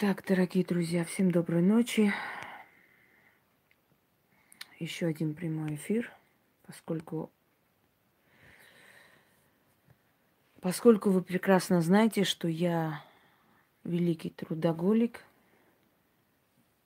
Так, 0.00 0.24
дорогие 0.26 0.64
друзья, 0.64 1.04
всем 1.04 1.30
доброй 1.30 1.60
ночи. 1.60 2.10
Еще 4.78 5.04
один 5.04 5.34
прямой 5.34 5.74
эфир, 5.74 6.10
поскольку 6.66 7.30
поскольку 10.62 11.10
вы 11.10 11.22
прекрасно 11.22 11.82
знаете, 11.82 12.24
что 12.24 12.48
я 12.48 13.04
великий 13.84 14.30
трудоголик 14.30 15.22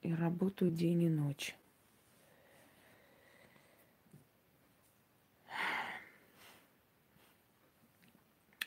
и 0.03 0.13
работаю 0.13 0.73
день 0.73 1.05
и 1.05 1.09
ночь. 1.09 1.55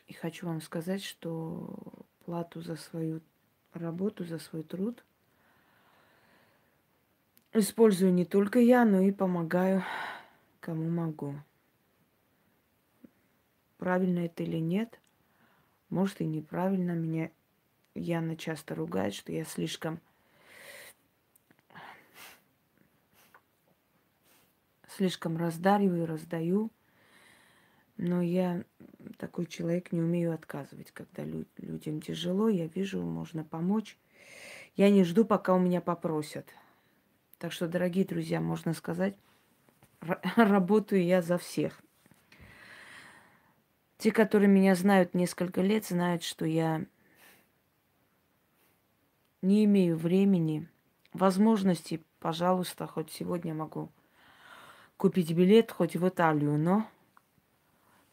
И 0.07 0.14
хочу 0.14 0.48
вам 0.48 0.61
сказать, 0.61 1.04
что 1.04 1.75
плату 2.23 2.61
за 2.61 2.77
свою 2.77 3.20
работу, 3.74 4.24
за 4.24 4.39
свой 4.39 4.64
труд 4.64 5.04
использую 7.54 8.14
не 8.14 8.25
только 8.25 8.60
я, 8.60 8.86
но 8.86 9.02
и 9.02 9.12
помогаю 9.12 9.84
кому 10.60 10.89
могу. 10.89 11.36
Правильно 13.78 14.20
это 14.20 14.44
или 14.44 14.58
нет, 14.58 15.00
может 15.89 16.22
и 16.22 16.25
неправильно. 16.25 16.92
Меня 16.92 17.32
Яна 17.96 18.36
часто 18.36 18.75
ругает, 18.75 19.14
что 19.14 19.32
я 19.32 19.46
слишком 19.46 20.00
слишком 24.88 25.38
раздариваю, 25.38 26.08
раздаю. 26.08 26.72
Но 27.97 28.21
я 28.21 28.64
такой 29.18 29.47
человек, 29.47 29.92
не 29.92 30.01
умею 30.01 30.33
отказывать. 30.33 30.92
Когда 30.92 31.24
лю- 31.24 31.47
людям 31.57 32.02
тяжело, 32.02 32.47
я 32.47 32.67
вижу, 32.67 33.02
можно 33.02 33.44
помочь. 33.44 33.97
Я 34.75 34.89
не 34.89 35.03
жду, 35.03 35.25
пока 35.25 35.53
у 35.53 35.59
меня 35.59 35.81
попросят. 35.81 36.47
Так 37.39 37.52
что, 37.52 37.67
дорогие 37.67 38.05
друзья, 38.05 38.39
можно 38.39 38.73
сказать, 38.73 39.16
работаю 40.35 41.03
я 41.03 41.22
за 41.22 41.38
всех. 41.38 41.81
Те, 43.97 44.11
которые 44.11 44.47
меня 44.47 44.75
знают 44.75 45.16
несколько 45.16 45.61
лет, 45.61 45.85
знают, 45.85 46.22
что 46.22 46.45
я 46.45 46.85
не 49.41 49.66
имею 49.66 49.97
времени, 49.97 50.67
возможности, 51.13 52.03
пожалуйста, 52.19 52.85
хоть 52.85 53.11
сегодня 53.11 53.55
могу 53.55 53.91
купить 54.97 55.31
билет 55.33 55.72
хоть 55.72 55.95
в 55.95 56.07
Италию, 56.07 56.57
но 56.57 56.88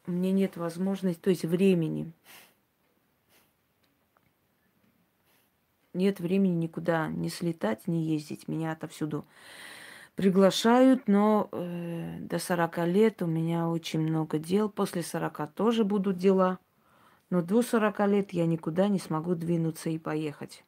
мне 0.07 0.33
нет 0.33 0.57
возможности, 0.57 1.21
то 1.21 1.31
есть 1.31 1.45
времени. 1.45 2.13
Нет 5.95 6.19
времени 6.19 6.55
никуда 6.55 7.09
не 7.09 7.29
слетать, 7.29 7.87
не 7.87 8.05
ездить. 8.05 8.49
Меня 8.49 8.73
отовсюду 8.73 9.25
приглашают, 10.17 11.07
но 11.07 11.49
э, 11.53 12.19
до 12.21 12.39
40 12.39 12.79
лет 12.87 13.23
у 13.23 13.27
меня 13.27 13.69
очень 13.69 14.01
много 14.01 14.39
дел. 14.39 14.69
После 14.69 15.03
40 15.03 15.53
тоже 15.55 15.85
будут 15.85 16.17
дела. 16.17 16.59
Но 17.31 17.43
до 17.43 17.63
40 17.63 18.01
лет 18.09 18.33
я 18.33 18.47
никуда 18.47 18.89
не 18.89 18.99
смогу 18.99 19.35
двинуться 19.35 19.89
и 19.89 19.99
поехать. 19.99 20.65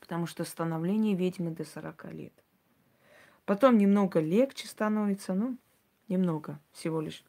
Потому 0.00 0.26
что 0.26 0.44
становление 0.44 1.14
ведьмы 1.14 1.52
до 1.52 1.64
40 1.64 2.12
лет. 2.12 2.32
Потом 3.44 3.78
немного 3.78 4.20
легче 4.20 4.66
становится, 4.66 5.34
ну, 5.34 5.56
немного 6.08 6.60
всего 6.72 7.00
лишь. 7.00 7.24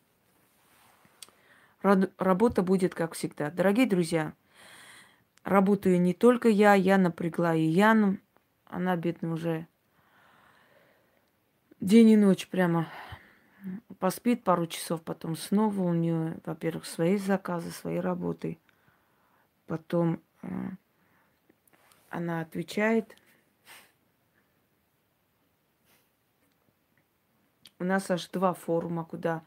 Работа 1.82 2.62
будет 2.62 2.94
как 2.94 3.14
всегда. 3.14 3.50
Дорогие 3.52 3.88
друзья, 3.88 4.34
работаю 5.44 6.00
не 6.02 6.14
только 6.14 6.50
я, 6.50 6.74
я 6.74 6.98
напрягла 6.98 7.56
и 7.56 7.64
Яну. 7.64 8.18
Она, 8.66 8.96
бедная, 8.98 9.32
уже 9.32 9.68
день 11.80 12.10
и 12.10 12.18
ночь 12.18 12.48
прямо 12.48 12.88
поспит 14.00 14.44
пару 14.44 14.68
часов, 14.68 15.02
потом 15.02 15.36
снова 15.36 15.82
у 15.82 15.94
нее, 15.94 16.38
во-первых, 16.46 16.86
свои 16.86 17.18
заказы, 17.18 17.72
свои 17.72 17.98
работы. 17.98 18.60
Потом 19.68 20.22
э, 20.42 20.48
она 22.10 22.42
отвечает. 22.42 23.16
У 27.80 27.86
нас 27.86 28.12
аж 28.12 28.28
два 28.30 28.54
форума, 28.54 29.06
куда 29.06 29.44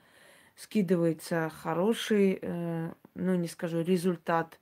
скидывается 0.57 1.51
хороший, 1.51 2.39
э, 2.41 2.93
ну 3.15 3.35
не 3.35 3.49
скажу, 3.49 3.81
результат. 3.81 4.59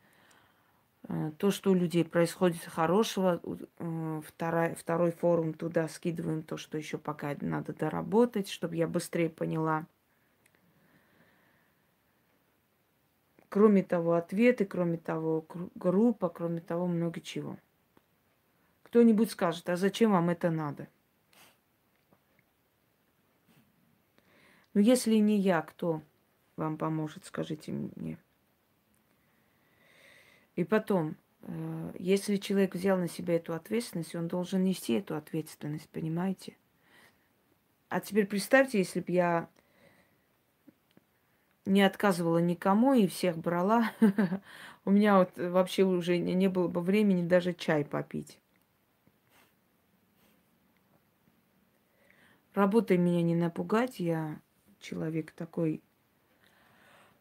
Э, 1.09 1.33
то, 1.39 1.51
что 1.51 1.71
у 1.71 1.75
людей 1.75 2.05
происходит 2.05 2.63
хорошего, 2.65 3.41
э, 3.79 4.21
второй, 4.27 4.75
второй 4.75 5.13
форум 5.13 5.55
туда 5.55 5.89
скидываем 5.89 6.43
то, 6.43 6.57
что 6.57 6.79
еще 6.79 6.99
пока 6.99 7.37
надо 7.41 7.73
доработать, 7.73 8.49
чтобы 8.49 8.77
я 8.77 8.87
быстрее 8.87 9.31
поняла. 9.31 9.87
Кроме 13.49 13.83
того, 13.83 14.13
ответы, 14.15 14.65
кроме 14.65 14.97
того, 14.97 15.45
группа, 15.75 16.29
кроме 16.29 16.61
того, 16.61 16.87
много 16.87 17.21
чего. 17.21 17.57
Кто-нибудь 18.85 19.31
скажет, 19.33 19.69
а 19.69 19.77
зачем 19.77 20.13
вам 20.13 20.31
это 20.31 20.51
надо? 20.51 20.89
Ну, 24.75 24.81
если 24.81 25.17
не 25.17 25.39
я, 25.39 25.63
кто 25.63 26.03
вам 26.57 26.79
поможет, 26.79 27.25
скажите 27.25 27.73
мне. 27.73 28.19
И 30.55 30.65
потом, 30.65 31.17
э, 31.43 31.93
если 31.99 32.37
человек 32.37 32.75
взял 32.75 32.99
на 32.99 33.09
себя 33.09 33.37
эту 33.37 33.55
ответственность, 33.55 34.15
он 34.15 34.29
должен 34.29 34.63
нести 34.63 34.95
эту 34.95 35.17
ответственность, 35.17 35.89
понимаете? 35.89 36.57
А 37.89 38.01
теперь 38.01 38.27
представьте, 38.27 38.79
если 38.79 39.01
бы 39.01 39.11
я 39.11 39.49
не 41.67 41.83
отказывала 41.83 42.39
никому 42.39 42.95
и 42.95 43.09
всех 43.09 43.37
брала, 43.39 43.91
у 44.85 44.91
меня 44.91 45.19
вот 45.19 45.37
вообще 45.37 45.83
уже 45.83 46.19
не 46.19 46.49
было 46.49 46.69
бы 46.69 46.81
времени 46.81 47.27
даже 47.27 47.55
чай 47.55 47.85
попить. 47.85 48.39
Работой 52.55 52.97
меня 52.97 53.23
не 53.23 53.35
напугать, 53.35 54.01
я 54.01 54.41
человек 54.81 55.33
такой 55.33 55.83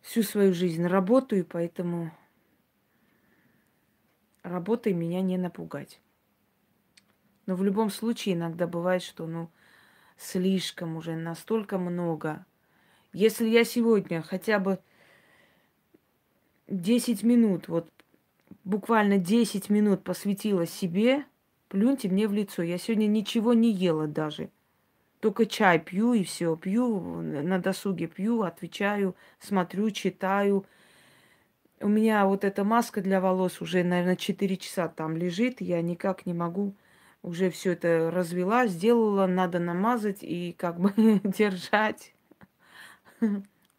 всю 0.02 0.24
свою 0.24 0.54
жизнь 0.54 0.86
работаю, 0.86 1.46
поэтому 1.46 2.12
работой 4.44 4.94
меня 4.94 5.22
не 5.22 5.38
напугать. 5.38 6.00
Но 7.46 7.56
в 7.56 7.64
любом 7.64 7.90
случае 7.90 8.36
иногда 8.36 8.68
бывает, 8.68 9.02
что 9.02 9.28
ну 9.28 9.50
слишком 10.18 10.98
уже, 10.98 11.16
настолько 11.16 11.78
много. 11.78 12.46
Если 13.14 13.48
я 13.48 13.64
сегодня 13.64 14.22
хотя 14.22 14.60
бы 14.60 14.80
10 16.68 17.24
минут, 17.24 17.68
вот 17.68 17.90
буквально 18.64 19.18
10 19.18 19.70
минут 19.70 20.04
посвятила 20.04 20.68
себе, 20.68 21.26
плюньте 21.70 22.10
мне 22.10 22.28
в 22.28 22.34
лицо. 22.34 22.62
Я 22.62 22.78
сегодня 22.78 23.08
ничего 23.08 23.54
не 23.54 23.72
ела 23.72 24.08
даже. 24.08 24.50
Только 25.20 25.46
чай 25.46 25.80
пью 25.80 26.14
и 26.14 26.24
все. 26.24 26.56
Пью, 26.56 27.22
на 27.22 27.60
досуге 27.60 28.08
пью, 28.08 28.44
отвечаю, 28.44 29.16
смотрю, 29.40 29.92
читаю. 29.92 30.66
У 31.82 31.88
меня 31.88 32.26
вот 32.26 32.44
эта 32.44 32.64
маска 32.64 33.02
для 33.02 33.20
волос 33.20 33.62
уже, 33.62 33.84
наверное, 33.84 34.16
4 34.16 34.58
часа 34.58 34.88
там 34.88 35.18
лежит. 35.18 35.62
Я 35.62 35.82
никак 35.82 36.26
не 36.26 36.34
могу 36.34 36.76
уже 37.22 37.50
все 37.50 37.74
это 37.74 38.12
развела, 38.12 38.68
сделала, 38.68 39.28
надо 39.28 39.60
намазать 39.60 40.20
и 40.22 40.56
как 40.58 40.80
бы 40.80 40.94
держать. 41.24 42.14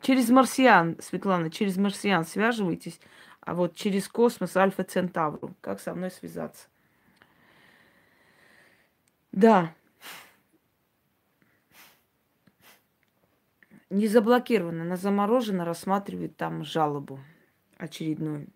Через 0.03 0.29
марсиан, 0.31 0.97
Светлана, 1.01 1.51
через 1.51 1.77
марсиан 1.77 2.25
связывайтесь, 2.25 3.01
а 3.41 3.55
вот 3.55 3.75
через 3.75 4.09
космос 4.09 4.57
Альфа 4.57 4.85
Центавру. 4.85 5.55
Как 5.61 5.81
со 5.81 5.95
мной 5.95 6.11
связаться? 6.11 6.69
Да, 9.33 9.75
не 13.91 14.07
заблокирована, 14.07 14.83
она 14.83 14.97
заморожена, 14.97 15.65
рассматривает 15.65 16.37
там 16.37 16.65
жалобу 16.65 17.21
очередную. 17.77 18.47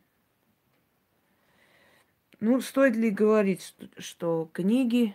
Ну, 2.40 2.60
стоит 2.60 2.96
ли 2.96 3.10
говорить, 3.10 3.62
что, 3.62 3.88
что 3.98 4.50
книги, 4.52 5.14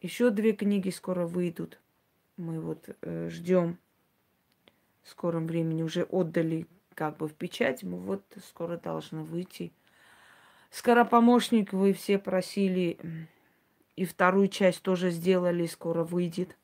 еще 0.00 0.30
две 0.30 0.52
книги 0.52 0.90
скоро 0.90 1.26
выйдут. 1.26 1.80
Мы 2.36 2.60
вот 2.60 2.88
э, 3.02 3.28
ждем 3.30 3.78
в 5.02 5.08
скором 5.08 5.46
времени, 5.46 5.82
уже 5.82 6.04
отдали 6.04 6.66
как 6.94 7.16
бы 7.16 7.28
в 7.28 7.34
печать, 7.34 7.82
мы 7.82 7.98
вот 7.98 8.22
скоро 8.48 8.76
должны 8.76 9.22
выйти. 9.22 9.72
Скоропомощник 10.70 11.72
вы 11.72 11.92
все 11.94 12.18
просили, 12.18 12.98
и 13.96 14.04
вторую 14.04 14.48
часть 14.48 14.82
тоже 14.82 15.10
сделали, 15.10 15.66
скоро 15.66 16.04
выйдет. 16.04 16.50
Э, 16.50 16.54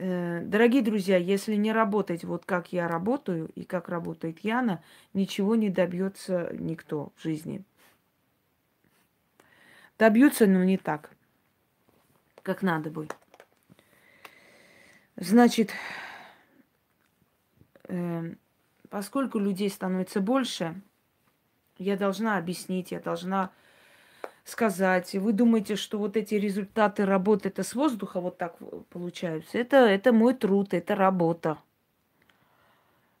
дорогие 0.00 0.82
друзья, 0.82 1.16
если 1.16 1.56
не 1.56 1.72
работать 1.72 2.22
вот 2.22 2.44
как 2.44 2.72
я 2.72 2.86
работаю 2.86 3.50
и 3.56 3.64
как 3.64 3.88
работает 3.88 4.38
Яна, 4.40 4.82
ничего 5.12 5.56
не 5.56 5.70
добьется 5.70 6.50
никто 6.52 7.12
в 7.16 7.22
жизни. 7.22 7.64
Добьются, 9.98 10.46
но 10.46 10.62
не 10.62 10.76
так, 10.78 11.10
как 12.42 12.62
надо 12.62 12.90
бы. 12.90 13.08
Значит, 15.16 15.72
э, 17.88 18.34
поскольку 18.90 19.40
людей 19.40 19.68
становится 19.68 20.20
больше, 20.20 20.80
я 21.76 21.96
должна 21.96 22.38
объяснить, 22.38 22.92
я 22.92 23.00
должна 23.00 23.50
сказать. 24.48 25.14
Вы 25.14 25.32
думаете, 25.32 25.76
что 25.76 25.98
вот 25.98 26.16
эти 26.16 26.34
результаты 26.34 27.04
работы 27.04 27.48
это 27.48 27.62
с 27.62 27.74
воздуха 27.74 28.20
вот 28.20 28.38
так 28.38 28.56
получаются? 28.90 29.58
Это, 29.58 29.76
это 29.76 30.12
мой 30.12 30.34
труд, 30.34 30.74
это 30.74 30.94
работа. 30.94 31.58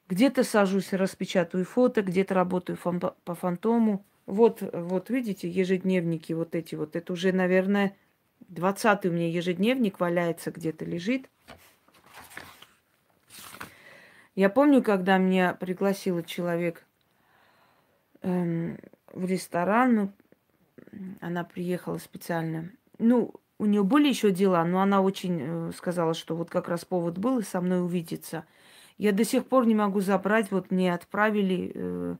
Где-то 0.08 0.42
сажусь, 0.42 0.92
распечатаю 0.92 1.64
фото, 1.64 2.02
где-то 2.02 2.34
работаю 2.34 2.78
фан- 2.82 3.14
по 3.24 3.34
фантому. 3.34 4.04
Вот, 4.26 4.62
вот 4.72 5.10
видите, 5.10 5.48
ежедневники 5.48 6.32
вот 6.32 6.54
эти 6.54 6.74
вот. 6.74 6.96
Это 6.96 7.12
уже, 7.12 7.32
наверное, 7.32 7.96
20 8.48 9.06
у 9.06 9.10
меня 9.10 9.28
ежедневник 9.28 10.00
валяется 10.00 10.50
где-то, 10.50 10.84
лежит. 10.84 11.28
Я 14.34 14.48
помню, 14.48 14.82
когда 14.82 15.18
меня 15.18 15.52
пригласил 15.54 16.22
человек 16.22 16.86
эм, 18.22 18.78
в 19.12 19.24
ресторан, 19.24 19.94
ну, 19.94 20.12
она 21.20 21.44
приехала 21.44 21.98
специально. 21.98 22.70
Ну, 22.98 23.34
у 23.58 23.66
нее 23.66 23.82
были 23.82 24.08
еще 24.08 24.30
дела, 24.30 24.64
но 24.64 24.80
она 24.80 25.00
очень 25.00 25.38
э, 25.40 25.72
сказала, 25.76 26.14
что 26.14 26.36
вот 26.36 26.48
как 26.48 26.68
раз 26.68 26.84
повод 26.84 27.18
был 27.18 27.40
и 27.40 27.42
со 27.42 27.60
мной 27.60 27.82
увидеться. 27.82 28.44
Я 28.98 29.12
до 29.12 29.24
сих 29.24 29.46
пор 29.46 29.66
не 29.66 29.74
могу 29.74 30.00
забрать, 30.00 30.50
вот 30.50 30.70
мне 30.70 30.94
отправили, 30.94 31.72
э, 31.74 32.16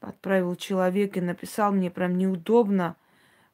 отправил 0.00 0.54
человек 0.56 1.16
и 1.16 1.20
написал, 1.20 1.72
мне 1.72 1.90
прям 1.90 2.16
неудобно. 2.16 2.96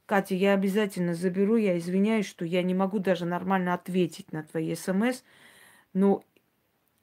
Катя, 0.06 0.34
я 0.34 0.54
обязательно 0.54 1.14
заберу, 1.14 1.56
я 1.56 1.78
извиняюсь, 1.78 2.26
что 2.26 2.44
я 2.44 2.62
не 2.62 2.74
могу 2.74 2.98
даже 2.98 3.24
нормально 3.24 3.74
ответить 3.74 4.32
на 4.32 4.44
твои 4.44 4.74
смс, 4.74 5.22
но 5.92 6.22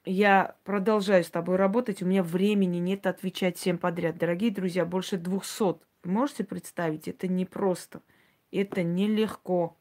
я 0.06 0.56
продолжаю 0.64 1.24
с 1.24 1.30
тобой 1.30 1.56
работать, 1.56 2.02
у 2.02 2.06
меня 2.06 2.22
времени 2.22 2.78
нет 2.78 3.06
отвечать 3.06 3.56
всем 3.56 3.78
подряд. 3.78 4.18
Дорогие 4.18 4.50
друзья, 4.50 4.84
больше 4.84 5.16
двухсот 5.16 5.82
можете 6.08 6.44
представить? 6.44 7.08
Это 7.08 7.28
непросто. 7.28 8.02
Это 8.50 8.82
нелегко. 8.82 9.76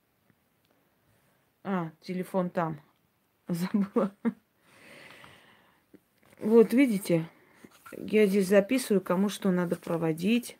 А, 1.63 1.91
телефон 2.01 2.49
там. 2.49 2.81
Забыла. 3.47 4.15
Вот, 6.39 6.73
видите, 6.73 7.29
я 7.97 8.25
здесь 8.25 8.47
записываю, 8.47 9.01
кому 9.01 9.29
что 9.29 9.51
надо 9.51 9.75
проводить. 9.75 10.57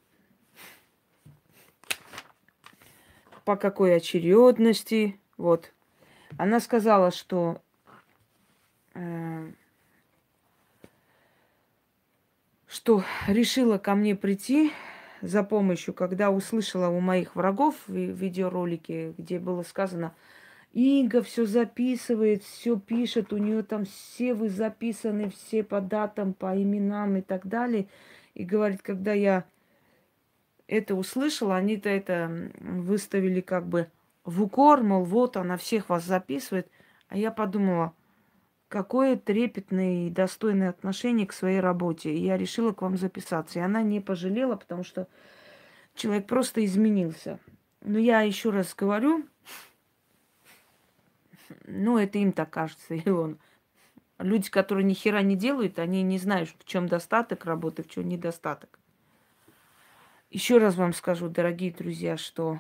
По 3.46 3.58
какой 3.58 3.96
очередности. 3.96 5.20
Вот. 5.38 5.74
Она 6.38 6.60
сказала, 6.60 7.12
что 7.12 7.62
э, 8.94 9.52
что 12.68 13.04
решила 13.28 13.78
ко 13.78 13.96
мне 13.96 14.16
прийти 14.16 14.72
за 15.24 15.42
помощью, 15.44 15.94
когда 15.94 16.32
услышала 16.32 16.90
у 16.90 17.00
моих 17.00 17.38
врагов 17.38 17.76
в 17.88 17.94
видеоролике, 17.94 19.14
где 19.18 19.40
было 19.40 19.64
сказано, 19.64 20.14
Инга 20.74 21.22
все 21.22 21.46
записывает, 21.46 22.44
все 22.44 22.78
пишет, 22.78 23.32
у 23.32 23.38
нее 23.38 23.64
там 23.64 23.86
все 23.86 24.34
вы 24.34 24.50
записаны, 24.50 25.30
все 25.30 25.64
по 25.64 25.80
датам, 25.80 26.34
по 26.34 26.62
именам 26.62 27.18
и 27.18 27.22
так 27.22 27.48
далее. 27.48 27.88
И 28.34 28.44
говорит, 28.44 28.82
когда 28.82 29.14
я 29.14 29.46
это 30.68 30.96
услышала, 30.96 31.56
они-то 31.56 31.88
это 31.88 32.50
выставили 32.60 33.40
как 33.40 33.66
бы 33.66 33.88
в 34.26 34.44
укор, 34.44 34.84
мол, 34.84 35.06
вот 35.06 35.38
она 35.38 35.56
всех 35.56 35.88
вас 35.88 36.04
записывает. 36.04 36.68
А 37.08 37.16
я 37.16 37.32
подумала, 37.32 37.94
какое 38.74 39.18
трепетное 39.18 40.08
и 40.08 40.10
достойное 40.10 40.72
отношение 40.72 41.28
к 41.28 41.34
своей 41.34 41.60
работе. 41.60 42.12
И 42.12 42.26
я 42.26 42.38
решила 42.38 42.74
к 42.74 42.82
вам 42.82 42.98
записаться. 42.98 43.60
И 43.60 43.62
она 43.62 43.84
не 43.84 44.02
пожалела, 44.02 44.56
потому 44.56 44.84
что 44.84 45.08
человек 45.94 46.26
просто 46.26 46.66
изменился. 46.66 47.40
Но 47.82 48.00
я 48.00 48.22
еще 48.22 48.50
раз 48.50 48.74
говорю, 48.74 49.28
ну, 51.68 52.00
это 52.00 52.18
им 52.18 52.32
так 52.32 52.50
кажется, 52.50 52.96
Илон. 53.06 53.38
Люди, 54.18 54.50
которые 54.50 54.86
ни 54.86 54.96
хера 54.96 55.22
не 55.22 55.36
делают, 55.36 55.78
они 55.78 56.02
не 56.02 56.18
знают, 56.18 56.50
в 56.58 56.66
чем 56.66 56.88
достаток 56.88 57.46
работы, 57.46 57.84
в 57.84 57.90
чем 57.90 58.10
недостаток. 58.10 58.80
Еще 60.32 60.58
раз 60.58 60.78
вам 60.78 60.94
скажу, 60.94 61.30
дорогие 61.30 61.72
друзья, 61.72 62.18
что 62.18 62.58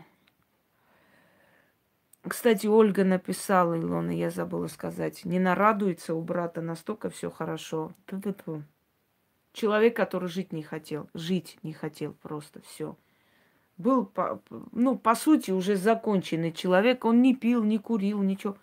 кстати, 2.27 2.67
Ольга 2.67 3.03
написала, 3.03 3.77
Илона, 3.77 4.11
я 4.11 4.29
забыла 4.29 4.67
сказать, 4.67 5.25
не 5.25 5.39
нарадуется 5.39 6.15
у 6.15 6.21
брата 6.21 6.61
настолько 6.61 7.09
все 7.09 7.29
хорошо. 7.29 7.93
Ту-ту-ту. 8.05 8.63
Человек, 9.51 9.95
который 9.95 10.29
жить 10.29 10.53
не 10.53 10.63
хотел, 10.63 11.09
жить 11.13 11.59
не 11.63 11.73
хотел 11.73 12.13
просто 12.13 12.61
все. 12.61 12.97
Был, 13.77 14.09
ну, 14.71 14.97
по 14.97 15.15
сути, 15.15 15.51
уже 15.51 15.75
законченный 15.75 16.53
человек. 16.53 17.03
Он 17.03 17.21
не 17.21 17.35
пил, 17.35 17.63
не 17.63 17.77
курил, 17.77 18.21
ничего. 18.21 18.57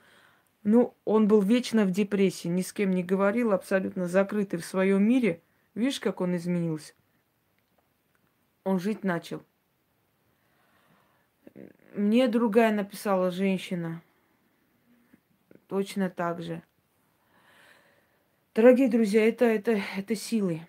Ну, 0.63 0.95
он 1.05 1.29
был 1.29 1.43
вечно 1.43 1.85
в 1.85 1.91
депрессии, 1.91 2.49
ни 2.49 2.63
с 2.63 2.73
кем 2.73 2.91
не 2.91 3.03
говорил, 3.03 3.53
абсолютно 3.53 4.09
закрытый 4.09 4.59
в 4.59 4.65
своем 4.65 5.03
мире. 5.03 5.43
Видишь, 5.75 6.01
как 6.01 6.21
он 6.21 6.37
изменился? 6.37 6.95
Он 8.65 8.81
жить 8.81 9.05
начал. 9.05 9.43
Мне 11.95 12.29
другая 12.29 12.73
написала 12.73 13.33
женщина. 13.33 14.01
Точно 15.67 16.09
так 16.09 16.41
же. 16.41 16.63
Дорогие 18.55 18.89
друзья, 18.89 19.27
это, 19.27 19.45
это, 19.45 19.81
это 19.97 20.15
силы. 20.15 20.61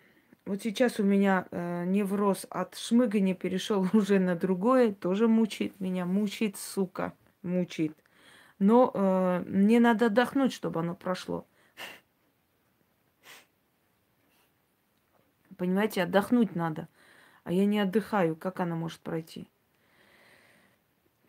Вот 0.46 0.64
сейчас 0.64 1.00
у 1.00 1.04
меня 1.04 1.48
э, 1.52 1.86
невроз 1.86 2.48
от 2.50 2.76
шмыгания 2.76 3.36
перешел 3.36 3.88
уже 3.94 4.18
на 4.18 4.36
другое, 4.36 4.94
тоже 4.94 5.28
мучает 5.28 5.80
меня, 5.80 6.06
мучает, 6.06 6.58
сука, 6.58 7.14
мучает. 7.44 7.96
Но 8.58 8.92
э, 8.94 9.44
мне 9.48 9.80
надо 9.80 10.08
отдохнуть, 10.08 10.54
чтобы 10.54 10.80
оно 10.80 10.96
прошло. 10.96 11.46
Понимаете, 15.56 16.02
отдохнуть 16.02 16.56
надо. 16.56 16.88
А 17.44 17.52
я 17.52 17.66
не 17.66 17.80
отдыхаю. 17.80 18.36
Как 18.36 18.60
она 18.60 18.76
может 18.76 19.00
пройти? 19.02 19.48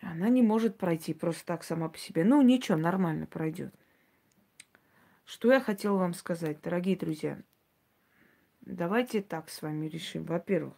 Она 0.03 0.29
не 0.29 0.43
может 0.43 0.79
пройти 0.79 1.15
просто 1.15 1.47
так 1.47 1.63
сама 1.63 1.89
по 1.89 1.97
себе. 1.97 2.25
Ну, 2.25 2.43
ничего, 2.43 2.77
нормально 2.77 3.27
пройдет. 3.27 3.73
Что 5.25 5.53
я 5.53 5.61
хотела 5.61 5.97
вам 5.97 6.13
сказать, 6.13 6.61
дорогие 6.61 6.97
друзья? 6.97 7.41
Давайте 8.63 9.23
так 9.23 9.49
с 9.49 9.63
вами 9.63 9.87
решим. 9.87 10.25
Во-первых, 10.25 10.75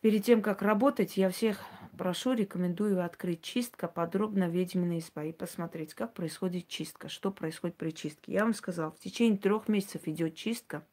перед 0.00 0.24
тем, 0.24 0.40
как 0.40 0.62
работать, 0.62 1.18
я 1.18 1.28
всех 1.28 1.60
прошу, 1.98 2.32
рекомендую 2.32 3.04
открыть 3.04 3.42
чистка 3.42 3.86
подробно 3.86 4.48
ведьминые 4.48 5.00
изба 5.00 5.24
и 5.24 5.32
посмотреть, 5.32 5.92
как 5.92 6.14
происходит 6.14 6.68
чистка, 6.68 7.10
что 7.10 7.30
происходит 7.30 7.76
при 7.76 7.90
чистке. 7.90 8.32
Я 8.32 8.44
вам 8.44 8.54
сказала, 8.54 8.90
в 8.90 8.98
течение 8.98 9.38
трех 9.38 9.68
месяцев 9.68 10.02
идет 10.06 10.34
чистка– 10.34 10.86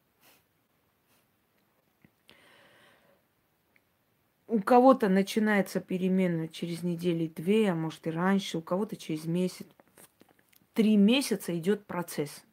у 4.49 4.61
кого-то 4.61 5.09
начинается 5.09 5.79
перемена 5.79 6.47
через 6.47 6.81
недели 6.81 7.27
две, 7.27 7.71
а 7.71 7.75
может 7.75 8.07
и 8.07 8.11
раньше, 8.11 8.57
у 8.57 8.61
кого-то 8.61 8.95
через 8.95 9.25
месяц. 9.25 9.67
Три 10.73 10.97
месяца 10.97 11.55
идет 11.57 11.85
процесс. 11.85 12.43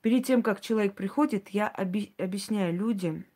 Перед 0.00 0.24
тем, 0.24 0.42
как 0.42 0.60
человек 0.60 0.94
приходит, 0.94 1.50
я 1.50 1.72
оби- 1.76 2.14
объясняю 2.16 2.74
людям, 2.74 3.26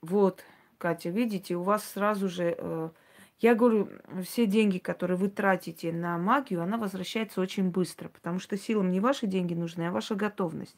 вот, 0.00 0.44
Катя, 0.78 1.10
видите, 1.10 1.54
у 1.54 1.62
вас 1.62 1.84
сразу 1.84 2.28
же, 2.28 2.54
э, 2.56 2.90
я 3.38 3.54
говорю, 3.54 3.88
все 4.24 4.46
деньги, 4.46 4.78
которые 4.78 5.16
вы 5.16 5.28
тратите 5.28 5.92
на 5.92 6.18
магию, 6.18 6.62
она 6.62 6.76
возвращается 6.76 7.40
очень 7.40 7.70
быстро, 7.70 8.08
потому 8.08 8.40
что 8.40 8.56
силам 8.56 8.90
не 8.90 9.00
ваши 9.00 9.26
деньги 9.26 9.54
нужны, 9.54 9.88
а 9.88 9.92
ваша 9.92 10.16
готовность. 10.16 10.76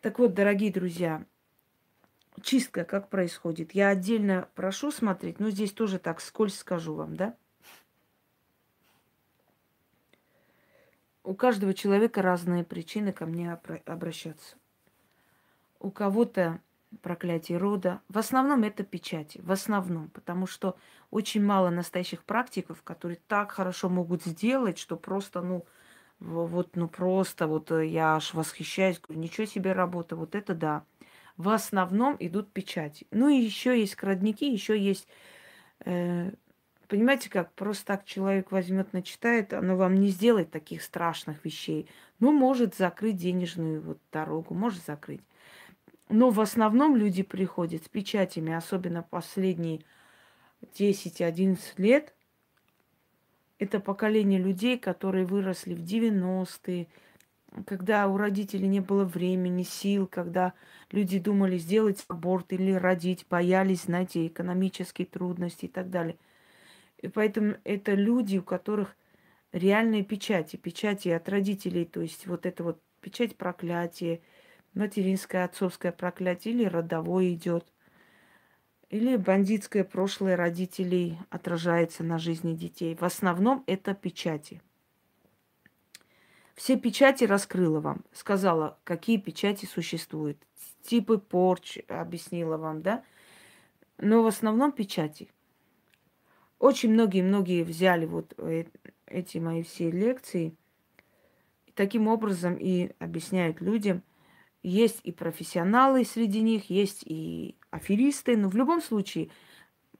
Так 0.00 0.18
вот, 0.18 0.34
дорогие 0.34 0.72
друзья, 0.72 1.24
чистка 2.40 2.84
как 2.84 3.08
происходит. 3.08 3.72
Я 3.72 3.88
отдельно 3.88 4.48
прошу 4.54 4.90
смотреть, 4.90 5.40
но 5.40 5.50
здесь 5.50 5.72
тоже 5.72 5.98
так 5.98 6.20
скользь 6.20 6.58
скажу 6.58 6.94
вам, 6.94 7.16
да? 7.16 7.36
У 11.24 11.34
каждого 11.34 11.74
человека 11.74 12.22
разные 12.22 12.64
причины 12.64 13.12
ко 13.12 13.26
мне 13.26 13.52
обращаться. 13.84 14.56
У 15.78 15.90
кого-то 15.90 16.60
проклятие 17.02 17.58
рода. 17.58 18.00
В 18.08 18.18
основном 18.18 18.62
это 18.62 18.82
печати. 18.82 19.40
В 19.42 19.52
основном. 19.52 20.08
Потому 20.10 20.46
что 20.46 20.76
очень 21.10 21.44
мало 21.44 21.70
настоящих 21.70 22.24
практиков, 22.24 22.82
которые 22.82 23.18
так 23.28 23.52
хорошо 23.52 23.88
могут 23.88 24.24
сделать, 24.24 24.78
что 24.78 24.96
просто, 24.96 25.42
ну, 25.42 25.66
вот, 26.18 26.76
ну 26.76 26.88
просто, 26.88 27.46
вот 27.46 27.70
э, 27.70 27.86
я 27.86 28.16
аж 28.16 28.34
восхищаюсь, 28.34 29.00
говорю, 29.00 29.20
ничего 29.20 29.46
себе 29.46 29.72
работа, 29.72 30.16
вот 30.16 30.34
это 30.34 30.54
да. 30.54 30.84
В 31.38 31.50
основном 31.50 32.16
идут 32.18 32.52
печати. 32.52 33.06
Ну 33.12 33.28
и 33.28 33.36
еще 33.36 33.78
есть 33.78 33.94
крадники, 33.94 34.44
еще 34.44 34.76
есть, 34.76 35.06
э, 35.84 36.32
понимаете 36.88 37.30
как, 37.30 37.52
просто 37.52 37.86
так 37.86 38.04
человек 38.04 38.50
возьмет, 38.50 38.92
начитает, 38.92 39.52
оно 39.54 39.76
вам 39.76 39.94
не 39.94 40.08
сделает 40.08 40.50
таких 40.50 40.82
страшных 40.82 41.44
вещей. 41.44 41.88
Ну, 42.18 42.32
может 42.32 42.74
закрыть 42.74 43.16
денежную 43.16 43.80
вот 43.80 43.98
дорогу, 44.10 44.52
может 44.54 44.84
закрыть. 44.84 45.22
Но 46.08 46.30
в 46.30 46.40
основном 46.40 46.96
люди 46.96 47.22
приходят 47.22 47.84
с 47.84 47.88
печатями, 47.88 48.52
особенно 48.52 49.04
последние 49.04 49.84
10-11 50.76 51.58
лет. 51.76 52.14
Это 53.60 53.78
поколение 53.78 54.40
людей, 54.40 54.76
которые 54.76 55.24
выросли 55.24 55.74
в 55.74 55.84
90-е, 55.84 56.88
когда 57.66 58.08
у 58.08 58.16
родителей 58.16 58.68
не 58.68 58.80
было 58.80 59.04
времени, 59.04 59.62
сил, 59.62 60.06
когда 60.06 60.52
люди 60.90 61.18
думали 61.18 61.58
сделать 61.58 62.04
аборт 62.08 62.52
или 62.52 62.72
родить, 62.72 63.26
боялись, 63.28 63.82
знаете, 63.82 64.26
экономические 64.26 65.06
трудности 65.06 65.66
и 65.66 65.68
так 65.68 65.90
далее. 65.90 66.16
И 66.98 67.08
поэтому 67.08 67.56
это 67.64 67.94
люди, 67.94 68.38
у 68.38 68.42
которых 68.42 68.96
реальные 69.52 70.04
печати, 70.04 70.56
печати 70.56 71.08
от 71.08 71.28
родителей, 71.28 71.84
то 71.84 72.00
есть 72.00 72.26
вот 72.26 72.44
это 72.44 72.64
вот 72.64 72.82
печать 73.00 73.36
проклятия, 73.36 74.20
материнское, 74.74 75.44
отцовское 75.44 75.92
проклятие 75.92 76.54
или 76.54 76.64
родовое 76.64 77.32
идет. 77.32 77.66
Или 78.90 79.16
бандитское 79.16 79.84
прошлое 79.84 80.36
родителей 80.36 81.18
отражается 81.28 82.02
на 82.02 82.18
жизни 82.18 82.54
детей. 82.54 82.94
В 82.94 83.04
основном 83.04 83.62
это 83.66 83.94
печати. 83.94 84.62
Все 86.58 86.76
печати 86.76 87.22
раскрыла 87.22 87.78
вам, 87.78 88.04
сказала, 88.12 88.78
какие 88.82 89.16
печати 89.16 89.64
существуют. 89.64 90.38
Типы 90.82 91.18
порч 91.18 91.78
объяснила 91.86 92.56
вам, 92.56 92.82
да? 92.82 93.04
Но 93.96 94.24
в 94.24 94.26
основном 94.26 94.72
печати. 94.72 95.28
Очень 96.58 96.94
многие-многие 96.94 97.62
взяли 97.62 98.06
вот 98.06 98.34
э, 98.38 98.64
эти 99.06 99.38
мои 99.38 99.62
все 99.62 99.92
лекции 99.92 100.56
и 101.66 101.70
таким 101.70 102.08
образом 102.08 102.56
и 102.56 102.90
объясняют 102.98 103.60
людям, 103.60 104.02
есть 104.64 104.98
и 105.04 105.12
профессионалы 105.12 106.04
среди 106.04 106.40
них, 106.40 106.70
есть 106.70 107.04
и 107.04 107.54
аферисты, 107.70 108.36
но 108.36 108.48
в 108.48 108.56
любом 108.56 108.82
случае, 108.82 109.30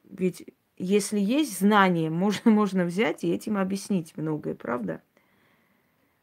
ведь 0.02 0.44
если 0.76 1.20
есть 1.20 1.56
знания, 1.56 2.10
можно, 2.10 2.50
можно 2.50 2.84
взять 2.84 3.22
и 3.22 3.32
этим 3.32 3.58
объяснить 3.58 4.16
многое, 4.16 4.56
правда? 4.56 5.02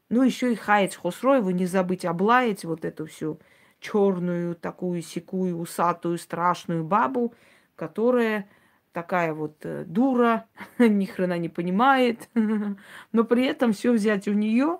Ну, 0.08 0.22
еще 0.22 0.52
и 0.52 0.56
хаять 0.56 0.94
Хосроеву, 0.94 1.50
не 1.50 1.66
забыть 1.66 2.04
облаять 2.04 2.64
вот 2.64 2.84
эту 2.84 3.06
всю 3.06 3.40
черную, 3.80 4.54
такую 4.54 5.02
секую, 5.02 5.58
усатую, 5.58 6.18
страшную 6.18 6.84
бабу, 6.84 7.34
которая 7.74 8.48
такая 8.92 9.34
вот 9.34 9.56
э, 9.64 9.84
дура, 9.84 10.46
ни 10.78 11.04
хрена 11.04 11.38
не 11.38 11.48
понимает, 11.48 12.28
но 13.12 13.24
при 13.24 13.44
этом 13.46 13.72
все 13.72 13.92
взять 13.92 14.28
у 14.28 14.32
нее 14.32 14.78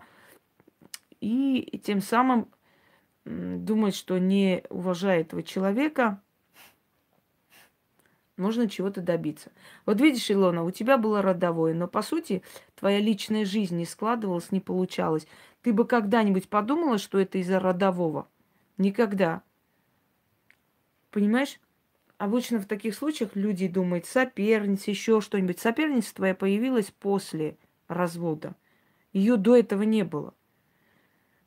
и 1.21 1.80
тем 1.85 2.00
самым 2.00 2.49
думать, 3.25 3.97
что 3.97 4.18
не 4.18 4.62
уважая 4.71 5.23
этого 5.23 5.42
человека, 5.42 6.23
можно 8.36 8.68
чего-то 8.68 9.00
добиться. 9.00 9.50
Вот 9.86 10.00
видишь, 10.00 10.30
Илона, 10.30 10.62
у 10.62 10.70
тебя 10.70 10.98
было 10.98 11.22
родовое, 11.22 11.74
но 11.74 11.88
по 11.88 12.02
сути 12.02 12.42
твоя 12.74 13.00
личная 13.00 13.44
жизнь 13.44 13.76
не 13.76 13.86
складывалась, 13.86 14.52
не 14.52 14.60
получалась. 14.60 15.26
Ты 15.62 15.72
бы 15.72 15.86
когда-нибудь 15.86 16.48
подумала, 16.48 16.98
что 16.98 17.18
это 17.18 17.38
из-за 17.38 17.58
родового? 17.60 18.28
Никогда. 18.76 19.42
Понимаешь? 21.10 21.58
Обычно 22.18 22.58
в 22.58 22.66
таких 22.66 22.94
случаях 22.94 23.36
люди 23.36 23.68
думают, 23.68 24.06
соперница, 24.06 24.90
еще 24.90 25.20
что-нибудь. 25.20 25.58
Соперница 25.58 26.14
твоя 26.14 26.34
появилась 26.34 26.90
после 26.90 27.58
развода. 27.88 28.54
Ее 29.12 29.36
до 29.36 29.56
этого 29.56 29.82
не 29.82 30.02
было. 30.02 30.34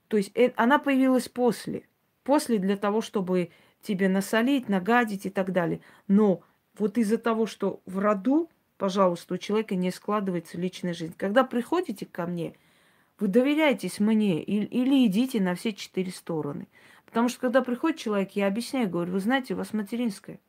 То 0.07 0.17
есть 0.17 0.31
э, 0.35 0.53
она 0.55 0.79
появилась 0.79 1.29
после. 1.29 1.87
После 2.23 2.57
для 2.57 2.77
того, 2.77 3.01
чтобы 3.01 3.51
тебе 3.81 4.09
насолить, 4.09 4.69
нагадить 4.69 5.25
и 5.25 5.29
так 5.29 5.51
далее. 5.51 5.81
Но 6.07 6.41
вот 6.79 6.97
из-за 6.97 7.17
того, 7.17 7.45
что 7.45 7.81
в 7.85 7.99
роду, 7.99 8.49
пожалуйста, 8.77 9.35
у 9.35 9.37
человека 9.37 9.75
не 9.75 9.91
складывается 9.91 10.57
личная 10.57 10.93
жизнь. 10.93 11.13
Когда 11.17 11.43
приходите 11.43 12.05
ко 12.05 12.25
мне, 12.25 12.55
вы 13.19 13.27
доверяетесь 13.27 13.99
мне 13.99 14.41
или, 14.41 14.65
или 14.65 15.05
идите 15.05 15.41
на 15.41 15.55
все 15.55 15.73
четыре 15.73 16.11
стороны. 16.11 16.67
Потому 17.05 17.27
что 17.27 17.41
когда 17.41 17.61
приходит 17.61 17.97
человек, 17.97 18.31
я 18.31 18.47
объясняю, 18.47 18.89
говорю, 18.89 19.11
вы 19.13 19.19
знаете, 19.19 19.53
у 19.53 19.57
вас 19.57 19.73
материнская. 19.73 20.39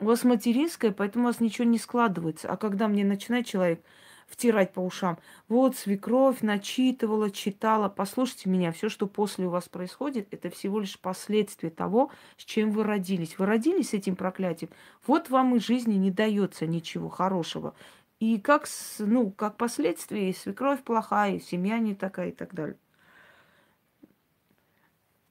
У 0.00 0.06
вас 0.06 0.24
материнская, 0.24 0.90
поэтому 0.90 1.24
у 1.24 1.26
вас 1.28 1.40
ничего 1.40 1.66
не 1.66 1.78
складывается. 1.78 2.50
А 2.50 2.56
когда 2.56 2.88
мне 2.88 3.04
начинает 3.04 3.46
человек, 3.46 3.80
втирать 4.26 4.72
по 4.72 4.80
ушам. 4.80 5.18
Вот 5.48 5.76
свекровь 5.76 6.42
начитывала, 6.42 7.30
читала. 7.30 7.88
Послушайте 7.88 8.50
меня, 8.50 8.72
все, 8.72 8.88
что 8.88 9.06
после 9.06 9.46
у 9.46 9.50
вас 9.50 9.68
происходит, 9.68 10.28
это 10.30 10.50
всего 10.50 10.80
лишь 10.80 10.98
последствия 10.98 11.70
того, 11.70 12.10
с 12.36 12.44
чем 12.44 12.70
вы 12.70 12.84
родились. 12.84 13.38
Вы 13.38 13.46
родились 13.46 13.90
с 13.90 13.94
этим 13.94 14.16
проклятием. 14.16 14.70
Вот 15.06 15.30
вам 15.30 15.56
и 15.56 15.60
жизни 15.60 15.94
не 15.94 16.10
дается 16.10 16.66
ничего 16.66 17.08
хорошего. 17.08 17.74
И 18.20 18.40
как, 18.40 18.66
ну, 18.98 19.30
как 19.30 19.56
последствие, 19.56 20.34
свекровь 20.34 20.82
плохая, 20.82 21.40
семья 21.40 21.78
не 21.78 21.94
такая 21.94 22.28
и 22.28 22.32
так 22.32 22.54
далее. 22.54 22.76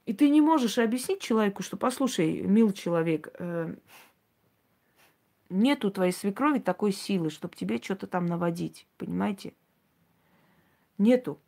И 0.06 0.12
ты 0.12 0.28
не 0.28 0.40
можешь 0.40 0.78
объяснить 0.78 1.20
человеку, 1.20 1.62
что, 1.62 1.76
послушай, 1.76 2.42
мил 2.42 2.72
человек, 2.72 3.28
э, 3.38 3.74
нет 5.54 5.84
у 5.84 5.90
твоей 5.90 6.12
свекрови 6.12 6.58
такой 6.58 6.92
силы, 6.92 7.30
чтобы 7.30 7.56
тебе 7.56 7.78
что-то 7.78 8.06
там 8.06 8.26
наводить, 8.26 8.86
понимаете? 8.98 9.54
Нету. 10.98 11.38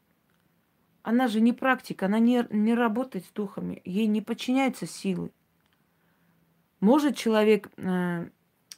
Она 1.02 1.28
же 1.28 1.40
не 1.40 1.52
практик, 1.52 2.02
она 2.02 2.18
не, 2.18 2.46
не 2.50 2.74
работает 2.74 3.26
с 3.26 3.30
духами, 3.30 3.80
ей 3.84 4.06
не 4.06 4.22
подчиняются 4.22 4.86
силы. 4.86 5.30
Может 6.80 7.16
человек 7.16 7.70
э, 7.76 8.28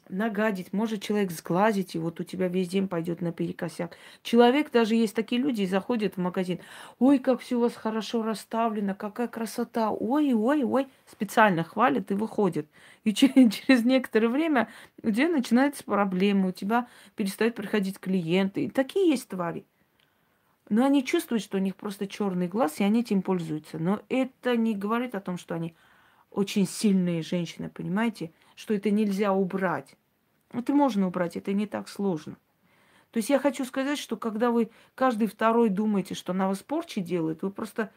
нагадить, 0.09 0.73
может 0.73 1.01
человек 1.01 1.31
сглазить, 1.31 1.95
и 1.95 1.99
вот 1.99 2.19
у 2.19 2.23
тебя 2.23 2.47
весь 2.47 2.67
день 2.67 2.87
пойдет 2.87 3.21
наперекосяк. 3.21 3.95
Человек, 4.23 4.71
даже 4.71 4.95
есть 4.95 5.15
такие 5.15 5.41
люди, 5.41 5.65
заходят 5.65 6.15
в 6.15 6.17
магазин, 6.17 6.59
ой, 6.97 7.19
как 7.19 7.41
все 7.41 7.57
у 7.57 7.61
вас 7.61 7.75
хорошо 7.75 8.23
расставлено, 8.23 8.95
какая 8.95 9.27
красота, 9.27 9.91
ой, 9.91 10.33
ой, 10.33 10.63
ой, 10.63 10.87
специально 11.05 11.63
хвалят 11.63 12.11
и 12.11 12.15
выходят. 12.15 12.67
И 13.03 13.13
через, 13.13 13.85
некоторое 13.85 14.27
время 14.27 14.69
у 15.03 15.11
тебя 15.11 15.29
начинаются 15.29 15.83
проблемы, 15.83 16.49
у 16.49 16.51
тебя 16.51 16.87
перестают 17.15 17.55
приходить 17.55 17.99
клиенты. 17.99 18.65
И 18.65 18.69
такие 18.69 19.09
есть 19.09 19.29
твари. 19.29 19.65
Но 20.69 20.85
они 20.85 21.03
чувствуют, 21.03 21.43
что 21.43 21.57
у 21.57 21.61
них 21.61 21.75
просто 21.75 22.07
черный 22.07 22.47
глаз, 22.47 22.79
и 22.79 22.83
они 22.83 23.01
этим 23.01 23.21
пользуются. 23.23 23.79
Но 23.79 24.01
это 24.07 24.55
не 24.55 24.75
говорит 24.75 25.15
о 25.15 25.19
том, 25.19 25.37
что 25.37 25.55
они 25.55 25.75
очень 26.29 26.67
сильные 26.67 27.23
женщины, 27.23 27.69
понимаете? 27.69 28.31
Что 28.55 28.73
это 28.75 28.91
нельзя 28.91 29.33
убрать. 29.33 29.95
Это 30.51 30.73
можно 30.73 31.07
убрать, 31.07 31.37
это 31.37 31.53
не 31.53 31.67
так 31.67 31.87
сложно. 31.87 32.37
То 33.11 33.17
есть 33.17 33.29
я 33.29 33.39
хочу 33.39 33.65
сказать, 33.65 33.97
что 33.97 34.17
когда 34.17 34.51
вы 34.51 34.69
каждый 34.95 35.27
второй 35.27 35.69
думаете, 35.69 36.13
что 36.13 36.33
на 36.33 36.47
вас 36.47 36.59
порчи 36.59 37.01
делает, 37.01 37.41
вы 37.41 37.51
просто 37.51 37.91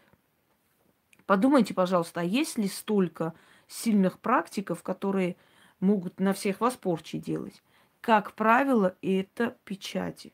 подумайте, 1.26 1.74
пожалуйста, 1.74 2.20
а 2.20 2.24
есть 2.24 2.58
ли 2.58 2.68
столько 2.68 3.34
сильных 3.68 4.18
практиков, 4.18 4.82
которые 4.82 5.36
могут 5.80 6.20
на 6.20 6.32
всех 6.32 6.60
вас 6.60 6.74
порчи 6.74 7.18
делать? 7.18 7.62
Как 8.00 8.32
правило, 8.32 8.96
это 9.02 9.56
печати. 9.64 10.32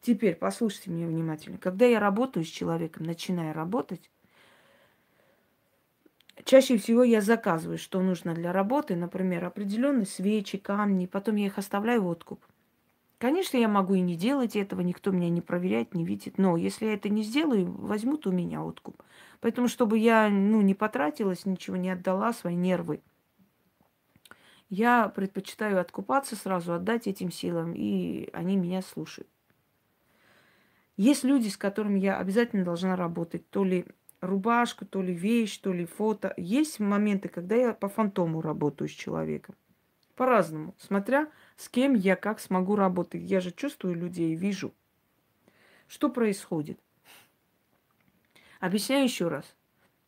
Теперь 0.00 0.34
послушайте 0.34 0.90
меня 0.90 1.06
внимательно. 1.06 1.58
Когда 1.58 1.86
я 1.86 2.00
работаю 2.00 2.44
с 2.44 2.48
человеком, 2.48 3.06
начинаю 3.06 3.54
работать, 3.54 4.10
Чаще 6.44 6.78
всего 6.78 7.02
я 7.02 7.20
заказываю, 7.20 7.78
что 7.78 8.00
нужно 8.00 8.34
для 8.34 8.52
работы, 8.52 8.96
например, 8.96 9.44
определенные 9.44 10.06
свечи, 10.06 10.58
камни, 10.58 11.06
потом 11.06 11.36
я 11.36 11.46
их 11.46 11.58
оставляю 11.58 12.02
в 12.02 12.06
откуп. 12.06 12.44
Конечно, 13.18 13.58
я 13.58 13.68
могу 13.68 13.94
и 13.94 14.00
не 14.00 14.16
делать 14.16 14.56
этого, 14.56 14.80
никто 14.80 15.10
меня 15.10 15.28
не 15.28 15.42
проверяет, 15.42 15.94
не 15.94 16.04
видит, 16.04 16.38
но 16.38 16.56
если 16.56 16.86
я 16.86 16.94
это 16.94 17.10
не 17.10 17.22
сделаю, 17.22 17.70
возьмут 17.70 18.26
у 18.26 18.32
меня 18.32 18.64
откуп. 18.64 19.02
Поэтому, 19.40 19.68
чтобы 19.68 19.98
я 19.98 20.30
ну, 20.30 20.62
не 20.62 20.74
потратилась, 20.74 21.44
ничего 21.44 21.76
не 21.76 21.90
отдала, 21.90 22.32
свои 22.32 22.54
нервы, 22.54 23.02
я 24.70 25.08
предпочитаю 25.08 25.80
откупаться 25.80 26.36
сразу, 26.36 26.72
отдать 26.72 27.08
этим 27.08 27.30
силам, 27.30 27.74
и 27.74 28.30
они 28.32 28.56
меня 28.56 28.82
слушают. 28.82 29.28
Есть 30.96 31.24
люди, 31.24 31.48
с 31.48 31.56
которыми 31.56 31.98
я 31.98 32.18
обязательно 32.18 32.64
должна 32.64 32.94
работать, 32.94 33.48
то 33.50 33.64
ли 33.64 33.84
рубашку, 34.20 34.86
то 34.86 35.02
ли 35.02 35.14
вещь, 35.14 35.58
то 35.58 35.72
ли 35.72 35.84
фото. 35.84 36.34
Есть 36.36 36.80
моменты, 36.80 37.28
когда 37.28 37.56
я 37.56 37.72
по 37.72 37.88
фантому 37.88 38.40
работаю 38.40 38.88
с 38.88 38.92
человеком. 38.92 39.54
По-разному, 40.14 40.74
смотря 40.78 41.28
с 41.56 41.68
кем 41.68 41.94
я 41.94 42.16
как 42.16 42.40
смогу 42.40 42.76
работать. 42.76 43.22
Я 43.22 43.40
же 43.40 43.52
чувствую 43.52 43.94
людей, 43.94 44.34
вижу. 44.34 44.72
Что 45.88 46.10
происходит? 46.10 46.78
Объясняю 48.60 49.04
еще 49.04 49.28
раз. 49.28 49.56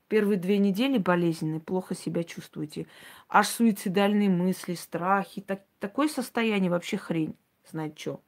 Первые 0.08 0.38
две 0.38 0.58
недели 0.58 0.98
болезненные, 0.98 1.60
плохо 1.60 1.94
себя 1.94 2.22
чувствуете. 2.22 2.86
Аж 3.30 3.48
суицидальные 3.48 4.28
мысли, 4.28 4.74
страхи. 4.74 5.40
Так, 5.40 5.62
такое 5.80 6.08
состояние 6.08 6.70
вообще 6.70 6.98
хрень. 6.98 7.34
Знает 7.70 7.98
что. 7.98 8.20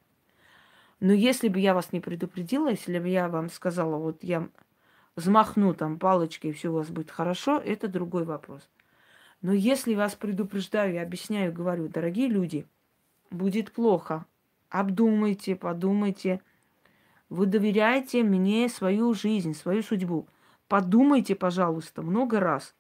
Но 1.01 1.13
если 1.13 1.49
бы 1.49 1.61
я 1.61 1.75
вас 1.75 1.93
не 1.93 2.01
предупредила, 2.01 2.71
если 2.71 2.99
бы 2.99 3.09
я 3.09 3.29
вам 3.29 3.51
сказала, 3.51 3.99
вот 3.99 4.25
я 4.25 4.49
взмахну 5.17 5.75
там 5.75 5.99
палочкой, 5.99 6.51
и 6.51 6.53
все 6.53 6.71
у 6.71 6.75
вас 6.75 6.89
будет 6.89 7.11
хорошо, 7.11 7.59
это 7.59 7.89
другой 7.89 8.25
вопрос. 8.25 8.69
Но 9.43 9.53
если 9.53 9.95
вас 9.95 10.15
предупреждаю, 10.15 10.95
я 10.95 11.03
объясняю, 11.03 11.53
говорю, 11.53 11.89
дорогие 11.89 12.29
люди, 12.29 12.67
будет 13.31 13.73
плохо. 13.73 14.25
Обдумайте, 14.71 15.55
подумайте. 15.55 16.41
Вы 17.29 17.47
доверяете 17.47 18.23
мне 18.23 18.69
свою 18.69 19.13
жизнь, 19.15 19.55
свою 19.55 19.83
судьбу. 19.83 20.27
Подумайте, 20.69 21.35
пожалуйста, 21.35 22.03
много 22.03 22.41
раз. 22.41 22.75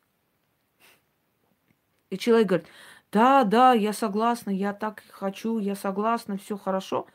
И 2.10 2.18
человек 2.18 2.48
говорит, 2.48 2.68
да, 3.12 3.44
да, 3.44 3.72
я 3.72 3.92
согласна, 3.92 4.50
я 4.50 4.72
так 4.72 5.02
хочу, 5.10 5.58
я 5.58 5.74
согласна, 5.74 6.36
все 6.36 6.56
хорошо. 6.56 7.06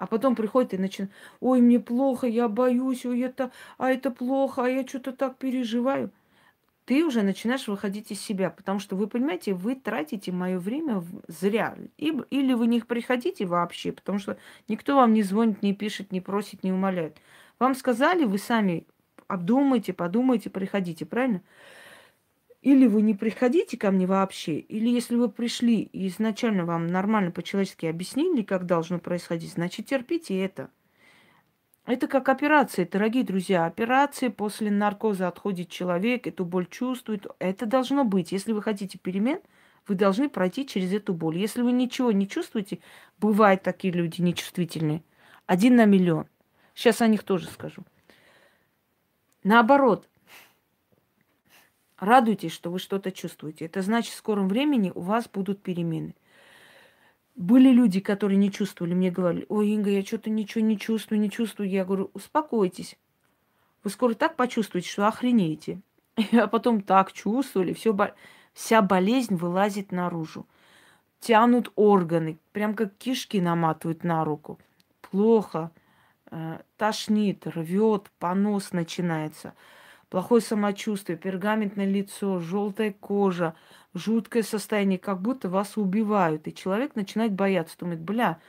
А 0.00 0.06
потом 0.06 0.34
приходит 0.34 0.72
и 0.72 0.78
начинает, 0.78 1.12
ой, 1.40 1.60
мне 1.60 1.78
плохо, 1.78 2.26
я 2.26 2.48
боюсь, 2.48 3.04
ой, 3.04 3.20
это, 3.20 3.50
а 3.76 3.92
это 3.92 4.10
плохо, 4.10 4.64
а 4.64 4.68
я 4.68 4.86
что-то 4.86 5.12
так 5.12 5.36
переживаю. 5.36 6.10
Ты 6.86 7.04
уже 7.04 7.20
начинаешь 7.20 7.68
выходить 7.68 8.10
из 8.10 8.18
себя, 8.18 8.48
потому 8.48 8.80
что 8.80 8.96
вы 8.96 9.08
понимаете, 9.08 9.52
вы 9.52 9.74
тратите 9.74 10.32
мое 10.32 10.58
время 10.58 11.04
зря. 11.28 11.76
Или 11.98 12.54
вы 12.54 12.66
не 12.66 12.80
приходите 12.80 13.44
вообще, 13.44 13.92
потому 13.92 14.18
что 14.18 14.38
никто 14.68 14.96
вам 14.96 15.12
не 15.12 15.22
звонит, 15.22 15.62
не 15.62 15.74
пишет, 15.74 16.12
не 16.12 16.22
просит, 16.22 16.64
не 16.64 16.72
умоляет. 16.72 17.18
Вам 17.58 17.74
сказали, 17.74 18.24
вы 18.24 18.38
сами 18.38 18.86
обдумайте, 19.28 19.92
подумайте, 19.92 20.48
приходите, 20.48 21.04
правильно? 21.04 21.42
Или 22.62 22.86
вы 22.86 23.00
не 23.00 23.14
приходите 23.14 23.78
ко 23.78 23.90
мне 23.90 24.06
вообще, 24.06 24.58
или 24.58 24.88
если 24.88 25.16
вы 25.16 25.30
пришли 25.30 25.80
и 25.80 26.08
изначально 26.08 26.66
вам 26.66 26.88
нормально 26.88 27.30
по-человечески 27.30 27.86
объяснили, 27.86 28.42
как 28.42 28.66
должно 28.66 28.98
происходить, 28.98 29.52
значит 29.52 29.86
терпите 29.86 30.38
это. 30.38 30.68
Это 31.86 32.06
как 32.06 32.28
операция, 32.28 32.86
дорогие 32.86 33.24
друзья. 33.24 33.64
Операция 33.64 34.28
после 34.28 34.70
наркоза 34.70 35.26
отходит 35.26 35.70
человек, 35.70 36.26
эту 36.26 36.44
боль 36.44 36.66
чувствует. 36.66 37.26
Это 37.38 37.64
должно 37.64 38.04
быть. 38.04 38.30
Если 38.30 38.52
вы 38.52 38.62
хотите 38.62 38.98
перемен, 38.98 39.40
вы 39.88 39.94
должны 39.94 40.28
пройти 40.28 40.66
через 40.66 40.92
эту 40.92 41.14
боль. 41.14 41.38
Если 41.38 41.62
вы 41.62 41.72
ничего 41.72 42.12
не 42.12 42.28
чувствуете, 42.28 42.80
бывают 43.18 43.62
такие 43.62 43.92
люди 43.92 44.20
нечувствительные. 44.20 45.02
Один 45.46 45.76
на 45.76 45.86
миллион. 45.86 46.26
Сейчас 46.74 47.00
о 47.00 47.06
них 47.06 47.24
тоже 47.24 47.48
скажу. 47.48 47.82
Наоборот, 49.42 50.08
радуйтесь, 52.00 52.52
что 52.52 52.70
вы 52.70 52.78
что-то 52.78 53.12
чувствуете. 53.12 53.66
Это 53.66 53.82
значит, 53.82 54.12
в 54.12 54.16
скором 54.16 54.48
времени 54.48 54.90
у 54.94 55.00
вас 55.00 55.28
будут 55.28 55.62
перемены. 55.62 56.14
Были 57.36 57.70
люди, 57.70 58.00
которые 58.00 58.36
не 58.36 58.50
чувствовали, 58.50 58.94
мне 58.94 59.10
говорили, 59.10 59.46
ой, 59.48 59.68
Инга, 59.68 59.90
я 59.90 60.02
что-то 60.04 60.28
ничего 60.28 60.64
не 60.64 60.78
чувствую, 60.78 61.20
не 61.20 61.30
чувствую. 61.30 61.70
Я 61.70 61.84
говорю, 61.84 62.10
успокойтесь. 62.12 62.98
Вы 63.84 63.90
скоро 63.90 64.14
так 64.14 64.36
почувствуете, 64.36 64.88
что 64.88 65.06
охренеете. 65.06 65.80
А 66.32 66.48
потом 66.48 66.82
так 66.82 67.12
чувствовали, 67.12 67.72
все, 67.72 67.96
вся 68.52 68.82
болезнь 68.82 69.36
вылазит 69.36 69.92
наружу. 69.92 70.46
Тянут 71.20 71.70
органы, 71.76 72.38
прям 72.52 72.74
как 72.74 72.96
кишки 72.96 73.40
наматывают 73.40 74.04
на 74.04 74.24
руку. 74.24 74.58
Плохо. 75.00 75.70
Э, 76.30 76.60
тошнит, 76.76 77.46
рвет, 77.46 78.10
понос 78.18 78.72
начинается, 78.72 79.54
плохое 80.10 80.42
самочувствие, 80.42 81.16
пергаментное 81.16 81.86
лицо, 81.86 82.40
желтая 82.40 82.92
кожа, 82.92 83.54
жуткое 83.94 84.42
состояние, 84.42 84.98
как 84.98 85.22
будто 85.22 85.48
вас 85.48 85.76
убивают. 85.76 86.46
И 86.48 86.54
человек 86.54 86.96
начинает 86.96 87.32
бояться, 87.32 87.78
думает, 87.78 88.00
бля, 88.00 88.40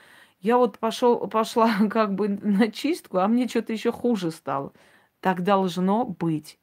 я 0.41 0.57
вот 0.57 0.79
пошел, 0.79 1.27
пошла 1.27 1.71
как 1.89 2.15
бы 2.15 2.27
на 2.27 2.69
чистку, 2.71 3.19
а 3.19 3.27
мне 3.27 3.47
что-то 3.47 3.71
еще 3.71 3.91
хуже 3.91 4.31
стало. 4.31 4.73
Так 5.21 5.43
должно 5.43 6.03
быть. 6.03 6.57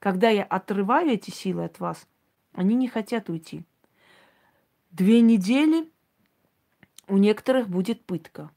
Когда 0.00 0.28
я 0.28 0.42
отрываю 0.42 1.10
эти 1.10 1.30
силы 1.30 1.64
от 1.64 1.78
вас, 1.78 2.08
они 2.52 2.74
не 2.74 2.88
хотят 2.88 3.28
уйти. 3.28 3.64
Две 4.90 5.20
недели 5.20 5.88
у 7.06 7.16
некоторых 7.16 7.68
будет 7.68 8.04
пытка. 8.04 8.50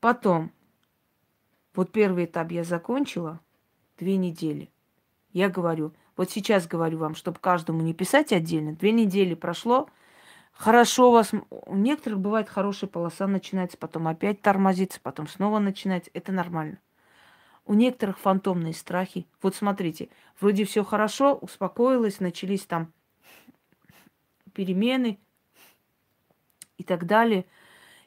Потом, 0.00 0.50
вот 1.74 1.92
первый 1.92 2.26
этап 2.26 2.50
я 2.52 2.64
закончила, 2.64 3.40
две 3.98 4.16
недели. 4.16 4.70
Я 5.32 5.48
говорю, 5.48 5.92
вот 6.16 6.30
сейчас 6.30 6.66
говорю 6.66 6.98
вам, 6.98 7.14
чтобы 7.14 7.38
каждому 7.38 7.82
не 7.82 7.94
писать 7.94 8.32
отдельно, 8.32 8.74
две 8.74 8.92
недели 8.92 9.34
прошло, 9.34 9.88
хорошо 10.52 11.10
у 11.10 11.12
вас, 11.12 11.32
у 11.50 11.76
некоторых 11.76 12.20
бывает 12.20 12.48
хорошая 12.48 12.88
полоса 12.88 13.26
начинается, 13.26 13.76
потом 13.76 14.08
опять 14.08 14.40
тормозится, 14.40 15.00
потом 15.02 15.26
снова 15.26 15.58
начинается, 15.58 16.10
это 16.14 16.32
нормально. 16.32 16.78
У 17.66 17.74
некоторых 17.74 18.18
фантомные 18.18 18.74
страхи. 18.74 19.26
Вот 19.40 19.54
смотрите, 19.54 20.10
вроде 20.38 20.64
все 20.64 20.84
хорошо, 20.84 21.34
успокоилось, 21.34 22.20
начались 22.20 22.66
там 22.66 22.92
перемены, 24.52 25.18
и 26.76 26.84
так 26.84 27.06
далее. 27.06 27.46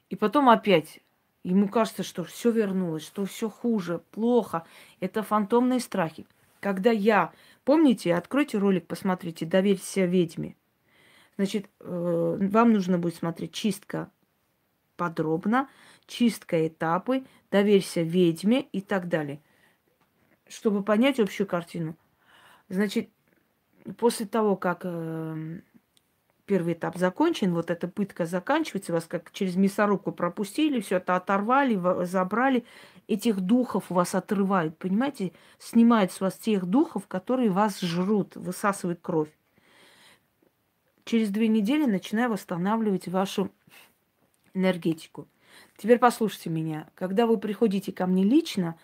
И 0.09 0.15
потом 0.15 0.49
опять 0.49 0.99
ему 1.49 1.69
кажется, 1.69 2.03
что 2.03 2.23
все 2.23 2.51
вернулось, 2.51 3.05
что 3.05 3.25
все 3.25 3.49
хуже, 3.49 4.01
плохо. 4.11 4.65
Это 4.99 5.23
фантомные 5.23 5.79
страхи. 5.79 6.25
Когда 6.59 6.91
я, 6.91 7.31
помните, 7.63 8.15
откройте 8.15 8.57
ролик, 8.57 8.87
посмотрите, 8.87 9.45
доверься 9.45 10.05
ведьме. 10.05 10.55
Значит, 11.37 11.69
э, 11.79 12.37
вам 12.39 12.73
нужно 12.73 12.97
будет 12.97 13.15
смотреть 13.15 13.53
чистка 13.53 14.09
подробно, 14.97 15.69
чистка 16.07 16.67
этапы, 16.67 17.23
доверься 17.51 18.01
ведьме 18.01 18.61
и 18.71 18.81
так 18.81 19.07
далее. 19.07 19.39
Чтобы 20.47 20.83
понять 20.83 21.19
общую 21.19 21.45
картину. 21.47 21.95
Значит, 22.67 23.09
после 23.97 24.25
того, 24.25 24.55
как 24.55 24.81
э, 24.83 25.61
первый 26.47 26.73
этап 26.73 26.97
закончен, 26.97 27.53
вот 27.53 27.69
эта 27.69 27.87
пытка 27.87 28.25
заканчивается, 28.25 28.93
вас 28.93 29.05
как 29.05 29.31
через 29.31 29.55
мясорубку 29.55 30.11
пропустили, 30.11 30.79
все 30.79 30.97
это 30.97 31.15
оторвали, 31.15 31.79
забрали, 32.05 32.65
этих 33.07 33.41
духов 33.41 33.89
вас 33.89 34.15
отрывают, 34.15 34.77
понимаете, 34.77 35.33
снимают 35.59 36.11
с 36.11 36.21
вас 36.21 36.35
тех 36.37 36.65
духов, 36.65 37.05
которые 37.07 37.51
вас 37.51 37.79
жрут, 37.81 38.35
высасывают 38.35 38.99
кровь. 39.01 39.29
Через 41.05 41.29
две 41.29 41.47
недели 41.47 41.85
начинаю 41.85 42.31
восстанавливать 42.31 43.07
вашу 43.07 43.51
энергетику. 44.53 45.27
Теперь 45.77 45.99
послушайте 45.99 46.49
меня. 46.49 46.89
Когда 46.95 47.27
вы 47.27 47.37
приходите 47.37 47.91
ко 47.91 48.07
мне 48.07 48.23
лично, 48.23 48.77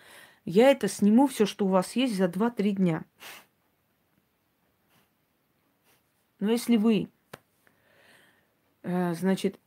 я 0.44 0.70
это 0.70 0.88
сниму 0.88 1.26
все, 1.26 1.46
что 1.46 1.66
у 1.66 1.68
вас 1.68 1.96
есть, 1.96 2.16
за 2.16 2.26
2-3 2.26 2.70
дня. 2.72 3.04
Но 6.40 6.50
если 6.50 6.76
вы 6.76 7.08
значит, 8.84 9.58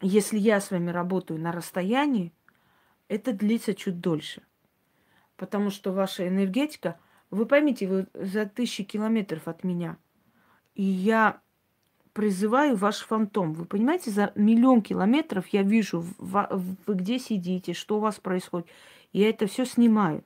если 0.00 0.38
я 0.38 0.60
с 0.60 0.70
вами 0.70 0.90
работаю 0.90 1.40
на 1.40 1.50
расстоянии, 1.50 2.32
это 3.08 3.32
длится 3.32 3.74
чуть 3.74 4.00
дольше. 4.00 4.42
Потому 5.36 5.70
что 5.70 5.92
ваша 5.92 6.28
энергетика, 6.28 6.98
вы 7.30 7.46
поймите, 7.46 7.88
вы 7.88 8.06
за 8.14 8.46
тысячи 8.46 8.84
километров 8.84 9.48
от 9.48 9.64
меня. 9.64 9.96
И 10.74 10.82
я 10.82 11.40
призываю 12.12 12.76
ваш 12.76 12.98
фантом. 12.98 13.54
Вы 13.54 13.64
понимаете, 13.64 14.10
за 14.10 14.32
миллион 14.34 14.82
километров 14.82 15.48
я 15.48 15.62
вижу, 15.62 16.04
вы 16.18 16.94
где 16.94 17.18
сидите, 17.18 17.72
что 17.72 17.96
у 17.96 18.00
вас 18.00 18.20
происходит. 18.20 18.68
Я 19.12 19.30
это 19.30 19.46
все 19.46 19.64
снимаю. 19.64 20.22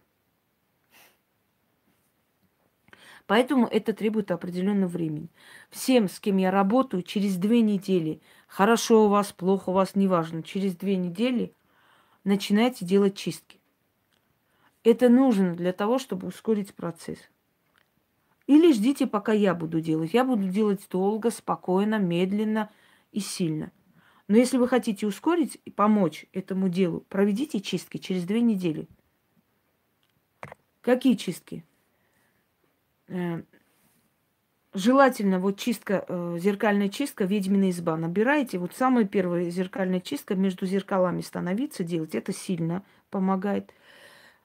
Поэтому 3.26 3.66
это 3.66 3.92
требует 3.92 4.30
определенного 4.30 4.88
времени. 4.88 5.28
Всем, 5.70 6.08
с 6.08 6.20
кем 6.20 6.36
я 6.36 6.50
работаю, 6.50 7.02
через 7.02 7.36
две 7.36 7.60
недели, 7.60 8.20
хорошо 8.46 9.06
у 9.06 9.08
вас, 9.08 9.32
плохо 9.32 9.70
у 9.70 9.72
вас, 9.72 9.96
неважно, 9.96 10.42
через 10.42 10.76
две 10.76 10.96
недели 10.96 11.52
начинайте 12.22 12.84
делать 12.84 13.16
чистки. 13.16 13.58
Это 14.84 15.08
нужно 15.08 15.56
для 15.56 15.72
того, 15.72 15.98
чтобы 15.98 16.28
ускорить 16.28 16.74
процесс. 16.74 17.18
Или 18.46 18.72
ждите, 18.72 19.08
пока 19.08 19.32
я 19.32 19.54
буду 19.54 19.80
делать. 19.80 20.14
Я 20.14 20.24
буду 20.24 20.48
делать 20.48 20.86
долго, 20.88 21.32
спокойно, 21.32 21.98
медленно 21.98 22.70
и 23.10 23.18
сильно. 23.18 23.72
Но 24.28 24.36
если 24.36 24.56
вы 24.56 24.68
хотите 24.68 25.04
ускорить 25.04 25.58
и 25.64 25.70
помочь 25.72 26.26
этому 26.32 26.68
делу, 26.68 27.00
проведите 27.08 27.60
чистки 27.60 27.98
через 27.98 28.24
две 28.24 28.40
недели. 28.40 28.86
Какие 30.80 31.14
чистки? 31.14 31.64
Э, 33.08 33.42
желательно 34.74 35.38
вот 35.38 35.58
чистка, 35.58 36.04
э, 36.08 36.38
зеркальная 36.38 36.88
чистка, 36.88 37.24
ведьмина 37.24 37.70
изба. 37.70 37.96
Набираете, 37.96 38.58
вот 38.58 38.74
самая 38.74 39.04
первая 39.04 39.50
зеркальная 39.50 40.00
чистка, 40.00 40.34
между 40.34 40.66
зеркалами 40.66 41.20
становиться, 41.20 41.84
делать. 41.84 42.14
Это 42.14 42.32
сильно 42.32 42.84
помогает. 43.10 43.72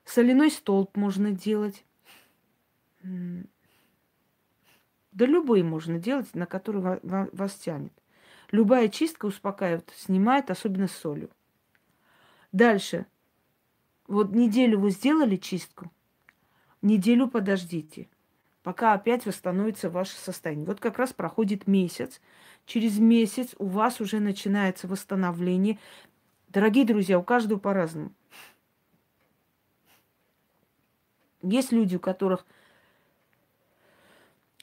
Соляной 0.06 0.52
столб 0.52 0.95
можно 0.95 1.32
делать. 1.32 1.86
Да 3.04 5.26
любые 5.26 5.63
можно 5.63 6.00
делать, 6.00 6.34
на 6.34 6.45
который 6.45 7.00
вас 7.04 7.56
тянет. 7.56 7.91
Любая 8.52 8.89
чистка 8.89 9.26
успокаивает, 9.26 9.91
снимает, 9.95 10.52
особенно 10.52 10.88
с 10.88 10.91
солью. 10.91 11.30
Дальше. 12.52 13.06
Вот 14.08 14.34
неделю 14.34 14.80
вы 14.80 14.91
сделали 14.91 15.38
чистку, 15.38 15.89
неделю 16.82 17.30
подождите, 17.30 18.10
пока 18.63 18.93
опять 18.93 19.26
восстановится 19.26 19.89
ваше 19.89 20.15
состояние. 20.15 20.65
Вот 20.65 20.80
как 20.80 20.97
раз 20.97 21.13
проходит 21.13 21.67
месяц. 21.67 22.21
Через 22.65 23.00
месяц 23.00 23.56
у 23.58 23.65
вас 23.65 24.02
уже 24.02 24.19
начинается 24.19 24.88
восстановление. 24.88 25.80
Дорогие 26.50 26.86
друзья, 26.86 27.17
у 27.17 27.24
каждого 27.24 27.60
по-разному. 27.60 28.12
Есть 31.41 31.71
люди, 31.71 31.95
у 31.95 32.00
которых 32.00 32.45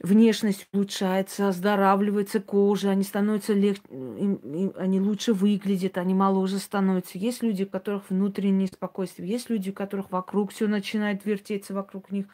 внешность 0.00 0.68
улучшается, 0.72 1.48
оздоравливается 1.48 2.40
кожа, 2.40 2.90
они 2.90 3.02
становятся 3.02 3.52
легче, 3.52 3.82
они 4.76 5.00
лучше 5.00 5.32
выглядят, 5.32 5.98
они 5.98 6.14
моложе 6.14 6.58
становятся. 6.58 7.18
Есть 7.18 7.42
люди, 7.42 7.64
у 7.64 7.68
которых 7.68 8.10
внутреннее 8.10 8.68
спокойствие, 8.68 9.28
есть 9.28 9.50
люди, 9.50 9.70
у 9.70 9.72
которых 9.72 10.12
вокруг 10.12 10.52
все 10.52 10.68
начинает 10.68 11.24
вертеться 11.24 11.74
вокруг 11.74 12.12
них. 12.12 12.26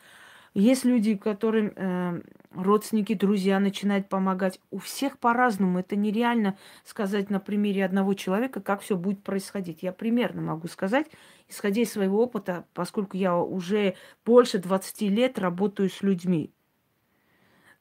Есть 0.55 0.85
люди, 0.85 1.17
которым 1.17 1.73
э, 1.75 2.23
родственники, 2.53 3.14
друзья 3.14 3.59
начинают 3.59 4.09
помогать. 4.09 4.61
У 4.71 4.79
всех 4.79 5.19
по-разному. 5.19 5.81
Это 5.81 5.97
нереально 5.97 6.57
сказать 6.85 7.29
на 7.29 7.40
примере 7.40 7.85
одного 7.85 8.14
человека, 8.14 8.61
как 8.61 8.81
все 8.81 8.97
будет 8.97 9.25
происходить. 9.25 9.83
Я 9.83 9.93
примерно 9.93 10.43
могу 10.43 10.69
сказать, 10.69 11.09
исходя 11.49 11.83
из 11.83 11.90
своего 11.90 12.23
опыта, 12.23 12.67
поскольку 12.73 13.17
я 13.17 13.37
уже 13.37 13.97
больше 14.25 14.59
20 14.59 15.03
лет 15.03 15.40
работаю 15.40 15.90
с 15.90 16.03
людьми. 16.03 16.53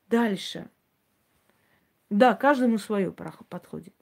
Дальше. 0.09 0.67
Да, 2.09 2.33
каждому 2.33 2.79
свое 2.79 3.11
подходит. 3.11 3.93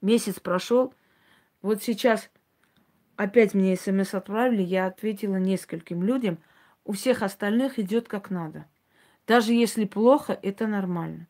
Месяц 0.00 0.40
прошел. 0.40 0.94
Вот 1.60 1.82
сейчас 1.82 2.30
опять 3.18 3.52
мне 3.52 3.76
смс 3.76 4.14
отправили, 4.14 4.62
я 4.62 4.86
ответила 4.86 5.36
нескольким 5.36 6.02
людям. 6.02 6.38
У 6.84 6.92
всех 6.92 7.22
остальных 7.22 7.78
идет 7.78 8.08
как 8.08 8.30
надо. 8.30 8.66
Даже 9.26 9.52
если 9.52 9.84
плохо, 9.84 10.38
это 10.40 10.66
нормально. 10.66 11.26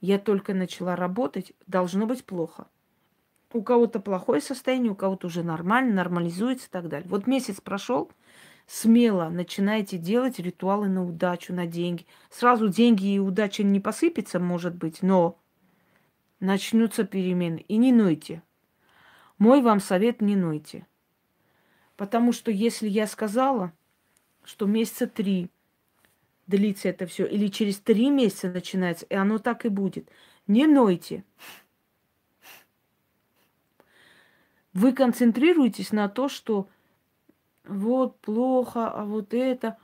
Я 0.00 0.18
только 0.18 0.54
начала 0.54 0.94
работать, 0.94 1.52
должно 1.66 2.06
быть 2.06 2.24
плохо. 2.24 2.68
У 3.52 3.62
кого-то 3.62 4.00
плохое 4.00 4.40
состояние, 4.40 4.92
у 4.92 4.94
кого-то 4.94 5.26
уже 5.26 5.42
нормально, 5.42 5.94
нормализуется 5.94 6.68
и 6.68 6.70
так 6.70 6.88
далее. 6.88 7.08
Вот 7.08 7.26
месяц 7.26 7.60
прошел, 7.60 8.12
смело 8.66 9.30
начинайте 9.30 9.96
делать 9.96 10.38
ритуалы 10.38 10.88
на 10.88 11.04
удачу, 11.04 11.52
на 11.54 11.66
деньги. 11.66 12.06
Сразу 12.30 12.68
деньги 12.68 13.14
и 13.14 13.18
удача 13.18 13.64
не 13.64 13.80
посыпется, 13.80 14.38
может 14.38 14.76
быть, 14.76 15.02
но 15.02 15.38
начнутся 16.38 17.04
перемены. 17.04 17.64
И 17.66 17.78
не 17.78 17.92
нойте. 17.92 18.42
Мой 19.38 19.62
вам 19.62 19.80
совет 19.80 20.20
не 20.20 20.36
нойте. 20.36 20.86
Потому 22.00 22.32
что 22.32 22.50
если 22.50 22.88
я 22.88 23.06
сказала, 23.06 23.74
что 24.42 24.64
месяца 24.64 25.06
три 25.06 25.50
длится 26.46 26.88
это 26.88 27.04
все, 27.04 27.26
или 27.26 27.48
через 27.48 27.78
три 27.78 28.08
месяца 28.08 28.48
начинается, 28.48 29.04
и 29.04 29.14
оно 29.14 29.36
так 29.36 29.66
и 29.66 29.68
будет, 29.68 30.08
не 30.46 30.66
нойте. 30.66 31.24
Вы 34.72 34.94
концентрируетесь 34.94 35.92
на 35.92 36.08
то, 36.08 36.30
что 36.30 36.70
вот 37.66 38.18
плохо, 38.20 38.88
а 38.88 39.04
вот 39.04 39.34
это. 39.34 39.76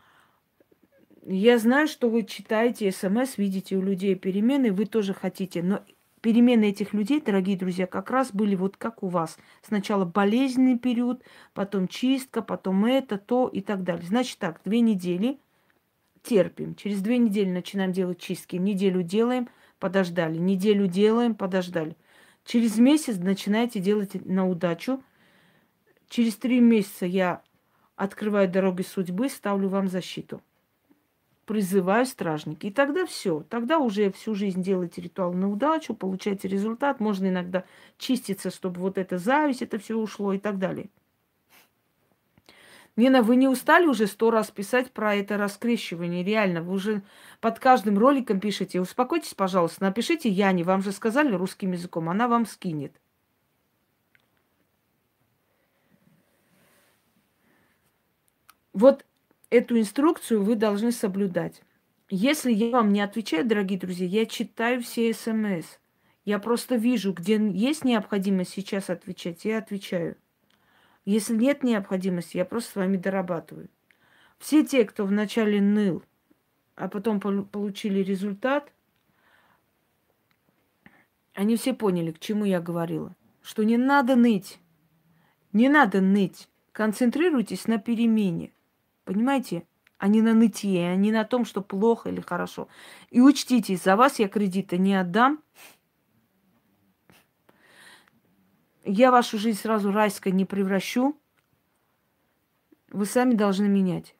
Я 1.22 1.58
знаю, 1.58 1.86
что 1.86 2.08
вы 2.08 2.22
читаете 2.22 2.92
смс, 2.92 3.36
видите 3.36 3.76
у 3.76 3.82
людей 3.82 4.14
перемены, 4.14 4.72
вы 4.72 4.86
тоже 4.86 5.12
хотите, 5.12 5.62
но 5.62 5.84
перемены 6.26 6.70
этих 6.70 6.92
людей, 6.92 7.20
дорогие 7.20 7.56
друзья, 7.56 7.86
как 7.86 8.10
раз 8.10 8.32
были 8.32 8.56
вот 8.56 8.76
как 8.76 9.04
у 9.04 9.06
вас. 9.06 9.38
Сначала 9.62 10.04
болезненный 10.04 10.76
период, 10.76 11.22
потом 11.54 11.86
чистка, 11.86 12.42
потом 12.42 12.84
это, 12.84 13.16
то 13.16 13.46
и 13.46 13.60
так 13.60 13.84
далее. 13.84 14.04
Значит 14.08 14.38
так, 14.38 14.60
две 14.64 14.80
недели 14.80 15.38
терпим. 16.24 16.74
Через 16.74 17.00
две 17.00 17.18
недели 17.18 17.48
начинаем 17.48 17.92
делать 17.92 18.18
чистки. 18.18 18.56
Неделю 18.56 19.04
делаем, 19.04 19.48
подождали. 19.78 20.36
Неделю 20.36 20.88
делаем, 20.88 21.36
подождали. 21.36 21.96
Через 22.44 22.76
месяц 22.76 23.18
начинаете 23.18 23.78
делать 23.78 24.26
на 24.26 24.48
удачу. 24.48 25.00
Через 26.08 26.34
три 26.34 26.58
месяца 26.58 27.06
я 27.06 27.40
открываю 27.94 28.50
дороги 28.50 28.82
судьбы, 28.82 29.28
ставлю 29.28 29.68
вам 29.68 29.86
защиту. 29.86 30.42
Призываю 31.46 32.04
стражники. 32.06 32.66
И 32.66 32.70
тогда 32.72 33.06
все. 33.06 33.44
Тогда 33.48 33.78
уже 33.78 34.10
всю 34.10 34.34
жизнь 34.34 34.62
делаете 34.62 35.00
ритуал 35.00 35.32
на 35.32 35.48
удачу, 35.48 35.94
получаете 35.94 36.48
результат. 36.48 36.98
Можно 36.98 37.28
иногда 37.28 37.64
чиститься, 37.98 38.50
чтобы 38.50 38.80
вот 38.80 38.98
эта 38.98 39.16
зависть, 39.16 39.62
это 39.62 39.78
все 39.78 39.96
ушло 39.96 40.32
и 40.32 40.38
так 40.38 40.58
далее. 40.58 40.88
Нина, 42.96 43.22
вы 43.22 43.36
не 43.36 43.46
устали 43.46 43.86
уже 43.86 44.06
сто 44.06 44.30
раз 44.30 44.50
писать 44.50 44.90
про 44.90 45.14
это 45.14 45.36
раскрещивание? 45.36 46.24
Реально, 46.24 46.62
вы 46.62 46.72
уже 46.72 47.02
под 47.40 47.58
каждым 47.60 47.98
роликом 47.98 48.40
пишете. 48.40 48.80
Успокойтесь, 48.80 49.34
пожалуйста, 49.34 49.84
напишите 49.84 50.30
Яне, 50.30 50.64
вам 50.64 50.82
же 50.82 50.92
сказали 50.92 51.34
русским 51.34 51.72
языком, 51.72 52.08
она 52.08 52.26
вам 52.26 52.46
скинет. 52.46 52.92
Вот 58.72 59.04
эту 59.50 59.78
инструкцию 59.78 60.42
вы 60.42 60.54
должны 60.56 60.92
соблюдать. 60.92 61.62
Если 62.08 62.52
я 62.52 62.70
вам 62.70 62.92
не 62.92 63.00
отвечаю, 63.00 63.46
дорогие 63.46 63.78
друзья, 63.78 64.06
я 64.06 64.26
читаю 64.26 64.80
все 64.82 65.12
смс. 65.12 65.78
Я 66.24 66.38
просто 66.38 66.76
вижу, 66.76 67.12
где 67.12 67.36
есть 67.36 67.84
необходимость 67.84 68.50
сейчас 68.50 68.90
отвечать, 68.90 69.44
я 69.44 69.58
отвечаю. 69.58 70.16
Если 71.04 71.36
нет 71.36 71.62
необходимости, 71.62 72.36
я 72.36 72.44
просто 72.44 72.72
с 72.72 72.76
вами 72.76 72.96
дорабатываю. 72.96 73.68
Все 74.38 74.64
те, 74.64 74.84
кто 74.84 75.06
вначале 75.06 75.60
ныл, 75.60 76.02
а 76.74 76.88
потом 76.88 77.20
получили 77.20 78.00
результат, 78.00 78.72
они 81.34 81.56
все 81.56 81.74
поняли, 81.74 82.12
к 82.12 82.18
чему 82.18 82.44
я 82.44 82.60
говорила. 82.60 83.14
Что 83.42 83.62
не 83.62 83.76
надо 83.76 84.16
ныть. 84.16 84.58
Не 85.52 85.68
надо 85.68 86.00
ныть. 86.00 86.48
Концентрируйтесь 86.72 87.66
на 87.66 87.78
перемене. 87.78 88.52
Понимаете? 89.06 89.66
А 89.98 90.08
не 90.08 90.20
на 90.20 90.34
нытье, 90.34 90.90
а 90.90 90.96
не 90.96 91.10
на 91.10 91.24
том, 91.24 91.46
что 91.46 91.62
плохо 91.62 92.10
или 92.10 92.20
хорошо. 92.20 92.68
И 93.08 93.20
учтите, 93.20 93.76
за 93.76 93.96
вас 93.96 94.18
я 94.18 94.28
кредита 94.28 94.76
не 94.76 94.94
отдам. 94.94 95.42
Я 98.84 99.10
вашу 99.10 99.38
жизнь 99.38 99.58
сразу 99.58 99.90
райской 99.92 100.32
не 100.32 100.44
превращу. 100.44 101.18
Вы 102.90 103.06
сами 103.06 103.34
должны 103.34 103.68
менять. 103.68 104.16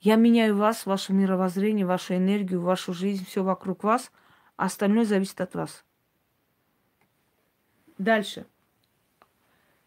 Я 0.00 0.16
меняю 0.16 0.56
вас, 0.56 0.84
ваше 0.84 1.12
мировоззрение, 1.12 1.86
вашу 1.86 2.16
энергию, 2.16 2.60
вашу 2.60 2.92
жизнь, 2.92 3.24
все 3.24 3.44
вокруг 3.44 3.84
вас, 3.84 4.10
а 4.56 4.64
остальное 4.64 5.04
зависит 5.04 5.40
от 5.40 5.54
вас. 5.54 5.84
Дальше. 7.98 8.46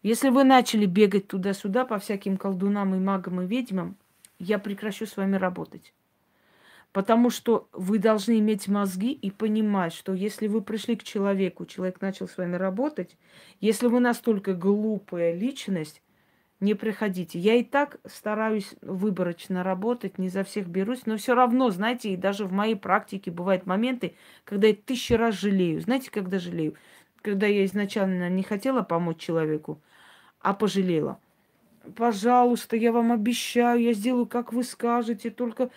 Если 0.06 0.28
вы 0.28 0.44
начали 0.44 0.86
бегать 0.86 1.26
туда-сюда 1.26 1.84
по 1.84 1.98
всяким 1.98 2.36
колдунам 2.36 2.94
и 2.94 2.98
магам 3.00 3.40
и 3.40 3.44
ведьмам, 3.44 3.96
я 4.38 4.60
прекращу 4.60 5.04
с 5.04 5.16
вами 5.16 5.34
работать. 5.34 5.92
Потому 6.92 7.28
что 7.28 7.66
вы 7.72 7.98
должны 7.98 8.38
иметь 8.38 8.68
мозги 8.68 9.10
и 9.10 9.32
понимать, 9.32 9.92
что 9.92 10.14
если 10.14 10.46
вы 10.46 10.62
пришли 10.62 10.94
к 10.94 11.02
человеку, 11.02 11.66
человек 11.66 12.00
начал 12.00 12.28
с 12.28 12.36
вами 12.36 12.54
работать, 12.54 13.16
если 13.60 13.88
вы 13.88 13.98
настолько 13.98 14.54
глупая 14.54 15.34
личность, 15.34 16.00
не 16.60 16.74
приходите. 16.74 17.40
Я 17.40 17.56
и 17.56 17.64
так 17.64 17.98
стараюсь 18.06 18.76
выборочно 18.82 19.64
работать, 19.64 20.18
не 20.18 20.28
за 20.28 20.44
всех 20.44 20.68
берусь, 20.68 21.04
но 21.06 21.16
все 21.16 21.34
равно, 21.34 21.70
знаете, 21.70 22.12
и 22.12 22.16
даже 22.16 22.44
в 22.44 22.52
моей 22.52 22.76
практике 22.76 23.32
бывают 23.32 23.66
моменты, 23.66 24.14
когда 24.44 24.68
я 24.68 24.74
тысячи 24.76 25.14
раз 25.14 25.34
жалею. 25.34 25.80
Знаете, 25.80 26.12
когда 26.12 26.38
жалею? 26.38 26.76
Когда 27.22 27.48
я 27.48 27.64
изначально 27.64 28.30
не 28.30 28.44
хотела 28.44 28.82
помочь 28.82 29.18
человеку, 29.18 29.80
а 30.46 30.54
пожалела. 30.54 31.18
Пожалуйста, 31.96 32.76
я 32.76 32.92
вам 32.92 33.10
обещаю, 33.10 33.82
я 33.82 33.92
сделаю, 33.92 34.26
как 34.26 34.52
вы 34.52 34.62
скажете, 34.62 35.28
только, 35.30 35.70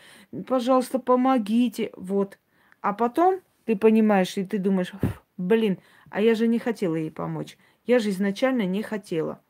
пожалуйста, 0.46 1.00
помогите. 1.00 1.90
Вот. 1.96 2.38
А 2.80 2.94
потом 2.94 3.40
ты 3.66 3.76
понимаешь, 3.76 4.38
и 4.38 4.46
ты 4.46 4.60
думаешь, 4.60 4.92
блин, 5.38 5.80
а 6.12 6.22
я 6.22 6.36
же 6.36 6.46
не 6.46 6.60
хотела 6.60 6.96
ей 6.96 7.10
помочь. 7.10 7.58
Я 7.88 7.98
же 7.98 8.12
изначально 8.12 8.68
не 8.68 8.84
хотела. 8.84 9.42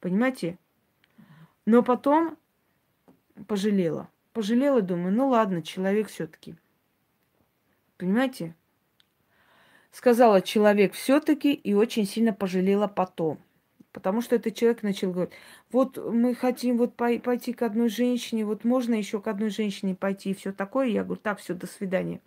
Понимаете? 0.00 0.58
Но 1.64 1.84
потом 1.84 2.36
пожалела. 3.46 4.08
Пожалела, 4.32 4.82
думаю, 4.82 5.14
ну 5.14 5.28
ладно, 5.28 5.62
человек 5.62 6.08
все-таки. 6.08 6.56
Понимаете? 7.96 8.56
Сказала 9.92 10.42
человек 10.42 10.94
все-таки 10.94 11.52
и 11.52 11.74
очень 11.74 12.06
сильно 12.06 12.32
пожалела 12.32 12.88
потом. 12.88 13.38
Потому 13.92 14.20
что 14.20 14.36
этот 14.36 14.54
человек 14.54 14.82
начал 14.82 15.12
говорить, 15.12 15.32
вот 15.72 15.96
мы 15.96 16.34
хотим 16.34 16.76
вот 16.76 16.94
пойти 16.94 17.52
к 17.52 17.62
одной 17.62 17.88
женщине, 17.88 18.44
вот 18.44 18.64
можно 18.64 18.94
еще 18.94 19.20
к 19.20 19.26
одной 19.28 19.50
женщине 19.50 19.94
пойти 19.94 20.30
и 20.30 20.34
все 20.34 20.52
такое. 20.52 20.88
Я 20.88 21.04
говорю, 21.04 21.20
так, 21.22 21.38
все, 21.38 21.54
до 21.54 21.66
свидания. 21.66 22.20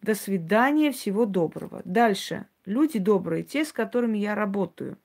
До 0.00 0.14
свидания, 0.14 0.92
всего 0.92 1.26
доброго. 1.26 1.82
Дальше. 1.84 2.46
Люди 2.64 2.98
добрые, 2.98 3.42
те, 3.42 3.64
с 3.64 3.72
которыми 3.72 4.16
я 4.16 4.34
работаю, 4.34 4.96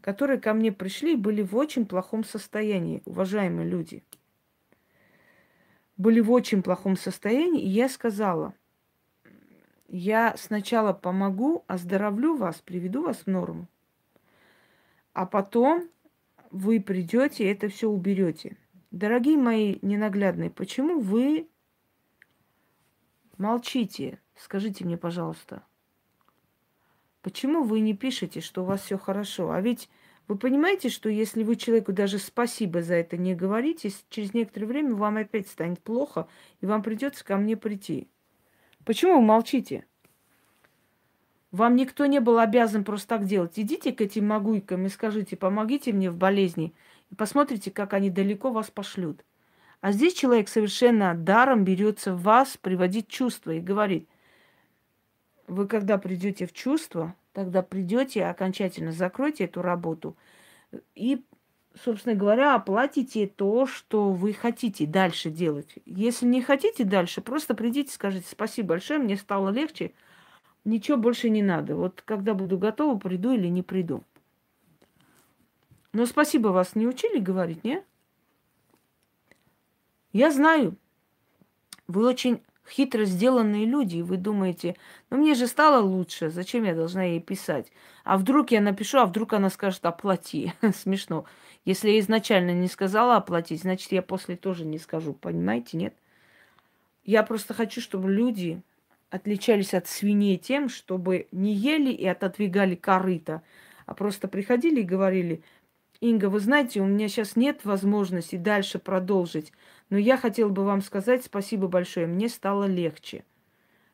которые 0.00 0.40
ко 0.40 0.54
мне 0.54 0.70
пришли, 0.70 1.16
были 1.16 1.42
в 1.42 1.56
очень 1.56 1.84
плохом 1.84 2.24
состоянии, 2.24 3.02
уважаемые 3.04 3.68
люди. 3.68 4.04
Были 5.96 6.20
в 6.20 6.30
очень 6.30 6.62
плохом 6.62 6.96
состоянии, 6.96 7.62
и 7.62 7.68
я 7.68 7.88
сказала, 7.88 8.54
я 9.88 10.34
сначала 10.38 10.92
помогу, 10.92 11.64
оздоровлю 11.66 12.36
вас, 12.36 12.62
приведу 12.64 13.02
вас 13.02 13.18
в 13.18 13.26
норму, 13.26 13.66
а 15.12 15.26
потом 15.26 15.88
вы 16.50 16.80
придете 16.80 17.44
и 17.44 17.48
это 17.48 17.68
все 17.68 17.88
уберете. 17.88 18.56
Дорогие 18.90 19.36
мои 19.36 19.78
ненаглядные, 19.82 20.50
почему 20.50 21.00
вы 21.00 21.48
молчите? 23.38 24.20
Скажите 24.36 24.84
мне, 24.84 24.96
пожалуйста. 24.96 25.64
Почему 27.22 27.62
вы 27.62 27.80
не 27.80 27.94
пишете, 27.94 28.40
что 28.40 28.62
у 28.62 28.66
вас 28.66 28.82
все 28.82 28.98
хорошо? 28.98 29.50
А 29.50 29.60
ведь 29.60 29.88
вы 30.26 30.38
понимаете, 30.38 30.88
что 30.88 31.08
если 31.08 31.42
вы 31.42 31.56
человеку 31.56 31.92
даже 31.92 32.18
спасибо 32.18 32.82
за 32.82 32.94
это 32.94 33.16
не 33.16 33.34
говорите, 33.34 33.90
через 34.08 34.32
некоторое 34.32 34.66
время 34.66 34.94
вам 34.94 35.16
опять 35.18 35.48
станет 35.48 35.82
плохо, 35.82 36.28
и 36.60 36.66
вам 36.66 36.82
придется 36.82 37.24
ко 37.24 37.36
мне 37.36 37.56
прийти. 37.56 38.08
Почему 38.84 39.16
вы 39.16 39.22
молчите? 39.22 39.86
Вам 41.52 41.74
никто 41.74 42.06
не 42.06 42.20
был 42.20 42.38
обязан 42.38 42.84
просто 42.84 43.08
так 43.08 43.26
делать. 43.26 43.58
Идите 43.58 43.92
к 43.92 44.00
этим 44.00 44.28
могуйкам 44.28 44.86
и 44.86 44.88
скажите, 44.88 45.36
помогите 45.36 45.92
мне 45.92 46.10
в 46.10 46.16
болезни. 46.16 46.72
И 47.10 47.14
посмотрите, 47.14 47.70
как 47.70 47.92
они 47.92 48.08
далеко 48.08 48.52
вас 48.52 48.70
пошлют. 48.70 49.24
А 49.80 49.92
здесь 49.92 50.14
человек 50.14 50.48
совершенно 50.48 51.14
даром 51.14 51.64
берется 51.64 52.14
в 52.14 52.22
вас 52.22 52.56
приводить 52.56 53.08
чувства 53.08 53.52
и 53.52 53.60
говорит, 53.60 54.08
вы 55.48 55.66
когда 55.66 55.98
придете 55.98 56.46
в 56.46 56.52
чувство, 56.52 57.14
тогда 57.32 57.62
придете 57.62 58.26
окончательно 58.26 58.92
закройте 58.92 59.44
эту 59.44 59.62
работу 59.62 60.16
и, 60.94 61.24
собственно 61.82 62.14
говоря, 62.14 62.54
оплатите 62.54 63.26
то, 63.26 63.66
что 63.66 64.12
вы 64.12 64.32
хотите 64.32 64.86
дальше 64.86 65.30
делать. 65.30 65.74
Если 65.86 66.26
не 66.26 66.42
хотите 66.42 66.84
дальше, 66.84 67.20
просто 67.22 67.54
придите, 67.54 67.92
скажите 67.92 68.26
спасибо 68.30 68.68
большое, 68.68 69.00
мне 69.00 69.16
стало 69.16 69.48
легче, 69.50 69.92
Ничего 70.64 70.96
больше 70.96 71.30
не 71.30 71.42
надо. 71.42 71.74
Вот 71.74 72.02
когда 72.04 72.34
буду 72.34 72.58
готова, 72.58 72.98
приду 72.98 73.32
или 73.32 73.48
не 73.48 73.62
приду. 73.62 74.04
Но 75.92 76.06
спасибо 76.06 76.48
вас 76.48 76.76
не 76.76 76.86
учили 76.86 77.18
говорить, 77.18 77.64
не? 77.64 77.82
Я 80.12 80.30
знаю, 80.30 80.76
вы 81.86 82.06
очень 82.06 82.42
хитро 82.68 83.04
сделанные 83.04 83.64
люди, 83.64 83.98
и 83.98 84.02
вы 84.02 84.16
думаете, 84.16 84.76
ну 85.08 85.18
мне 85.18 85.34
же 85.34 85.46
стало 85.46 85.82
лучше, 85.82 86.30
зачем 86.30 86.64
я 86.64 86.74
должна 86.74 87.02
ей 87.04 87.20
писать? 87.20 87.72
А 88.04 88.16
вдруг 88.16 88.52
я 88.52 88.60
напишу, 88.60 88.98
а 88.98 89.06
вдруг 89.06 89.32
она 89.32 89.50
скажет 89.50 89.84
оплати. 89.84 90.52
Смешно. 90.74 91.24
Если 91.64 91.90
я 91.90 92.00
изначально 92.00 92.52
не 92.52 92.68
сказала 92.68 93.16
оплатить, 93.16 93.62
значит 93.62 93.90
я 93.92 94.02
после 94.02 94.36
тоже 94.36 94.64
не 94.64 94.78
скажу, 94.78 95.12
понимаете, 95.12 95.76
нет? 95.76 95.94
Я 97.04 97.22
просто 97.22 97.54
хочу, 97.54 97.80
чтобы 97.80 98.10
люди 98.10 98.62
отличались 99.10 99.74
от 99.74 99.86
свиней 99.86 100.38
тем, 100.38 100.68
чтобы 100.68 101.26
не 101.32 101.52
ели 101.52 101.92
и 101.92 102.06
отодвигали 102.06 102.74
корыто, 102.74 103.42
а 103.86 103.94
просто 103.94 104.28
приходили 104.28 104.80
и 104.80 104.84
говорили, 104.84 105.42
Инга, 106.00 106.30
вы 106.30 106.40
знаете, 106.40 106.80
у 106.80 106.86
меня 106.86 107.08
сейчас 107.08 107.36
нет 107.36 107.64
возможности 107.64 108.36
дальше 108.36 108.78
продолжить, 108.78 109.52
но 109.90 109.98
я 109.98 110.16
хотел 110.16 110.48
бы 110.48 110.64
вам 110.64 110.80
сказать 110.80 111.24
спасибо 111.24 111.68
большое, 111.68 112.06
мне 112.06 112.28
стало 112.28 112.64
легче. 112.64 113.24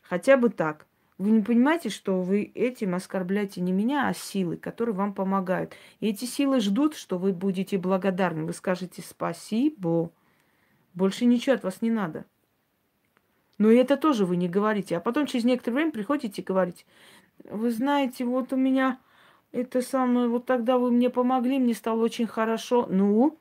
Хотя 0.02 0.36
бы 0.36 0.50
так. 0.50 0.86
Вы 1.18 1.30
не 1.30 1.42
понимаете, 1.42 1.88
что 1.88 2.20
вы 2.20 2.42
этим 2.54 2.94
оскорбляете 2.94 3.62
не 3.62 3.72
меня, 3.72 4.08
а 4.08 4.14
силы, 4.14 4.58
которые 4.58 4.94
вам 4.94 5.14
помогают. 5.14 5.74
И 6.00 6.08
эти 6.08 6.26
силы 6.26 6.60
ждут, 6.60 6.94
что 6.94 7.16
вы 7.16 7.32
будете 7.32 7.78
благодарны. 7.78 8.44
Вы 8.44 8.52
скажете 8.52 9.02
спасибо. 9.02 10.12
Больше 10.92 11.24
ничего 11.24 11.56
от 11.56 11.64
вас 11.64 11.80
не 11.80 11.90
надо. 11.90 12.26
Но 13.58 13.70
это 13.70 13.96
тоже 13.96 14.26
вы 14.26 14.36
не 14.36 14.48
говорите. 14.48 14.96
А 14.96 15.00
потом 15.00 15.26
через 15.26 15.44
некоторое 15.44 15.76
время 15.76 15.92
приходите 15.92 16.42
и 16.42 16.44
говорите, 16.44 16.84
вы 17.44 17.70
знаете, 17.70 18.24
вот 18.24 18.52
у 18.52 18.56
меня 18.56 18.98
это 19.52 19.80
самое, 19.82 20.28
вот 20.28 20.46
тогда 20.46 20.78
вы 20.78 20.90
мне 20.90 21.10
помогли, 21.10 21.58
мне 21.58 21.74
стало 21.74 22.02
очень 22.02 22.26
хорошо. 22.26 22.86
Ну? 22.88 23.38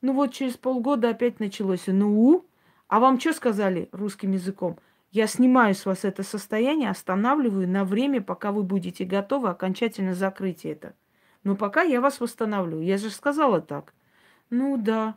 Ну 0.00 0.12
вот 0.12 0.32
через 0.32 0.56
полгода 0.56 1.10
опять 1.10 1.40
началось. 1.40 1.84
Ну? 1.86 2.44
А 2.88 3.00
вам 3.00 3.20
что 3.20 3.32
сказали 3.32 3.88
русским 3.92 4.32
языком? 4.32 4.78
Я 5.10 5.28
снимаю 5.28 5.74
с 5.74 5.86
вас 5.86 6.04
это 6.04 6.24
состояние, 6.24 6.90
останавливаю 6.90 7.68
на 7.68 7.84
время, 7.84 8.20
пока 8.20 8.50
вы 8.50 8.64
будете 8.64 9.04
готовы 9.04 9.48
окончательно 9.48 10.14
закрыть 10.14 10.64
это. 10.64 10.94
Но 11.44 11.54
пока 11.54 11.82
я 11.82 12.00
вас 12.00 12.18
восстановлю. 12.18 12.80
Я 12.80 12.98
же 12.98 13.10
сказала 13.10 13.60
так. 13.60 13.94
Ну 14.50 14.76
да. 14.76 15.16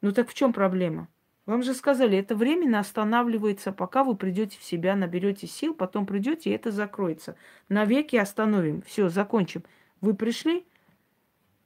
Ну 0.00 0.10
так 0.12 0.28
в 0.28 0.34
чем 0.34 0.52
проблема? 0.52 1.06
Вам 1.44 1.64
же 1.64 1.74
сказали, 1.74 2.16
это 2.16 2.36
временно 2.36 2.78
останавливается, 2.78 3.72
пока 3.72 4.04
вы 4.04 4.14
придете 4.14 4.58
в 4.60 4.62
себя, 4.62 4.94
наберете 4.94 5.48
сил, 5.48 5.74
потом 5.74 6.06
придете, 6.06 6.50
и 6.50 6.52
это 6.52 6.70
закроется. 6.70 7.34
Навеки 7.68 8.14
остановим. 8.14 8.82
Все, 8.82 9.08
закончим. 9.08 9.64
Вы 10.00 10.14
пришли? 10.14 10.64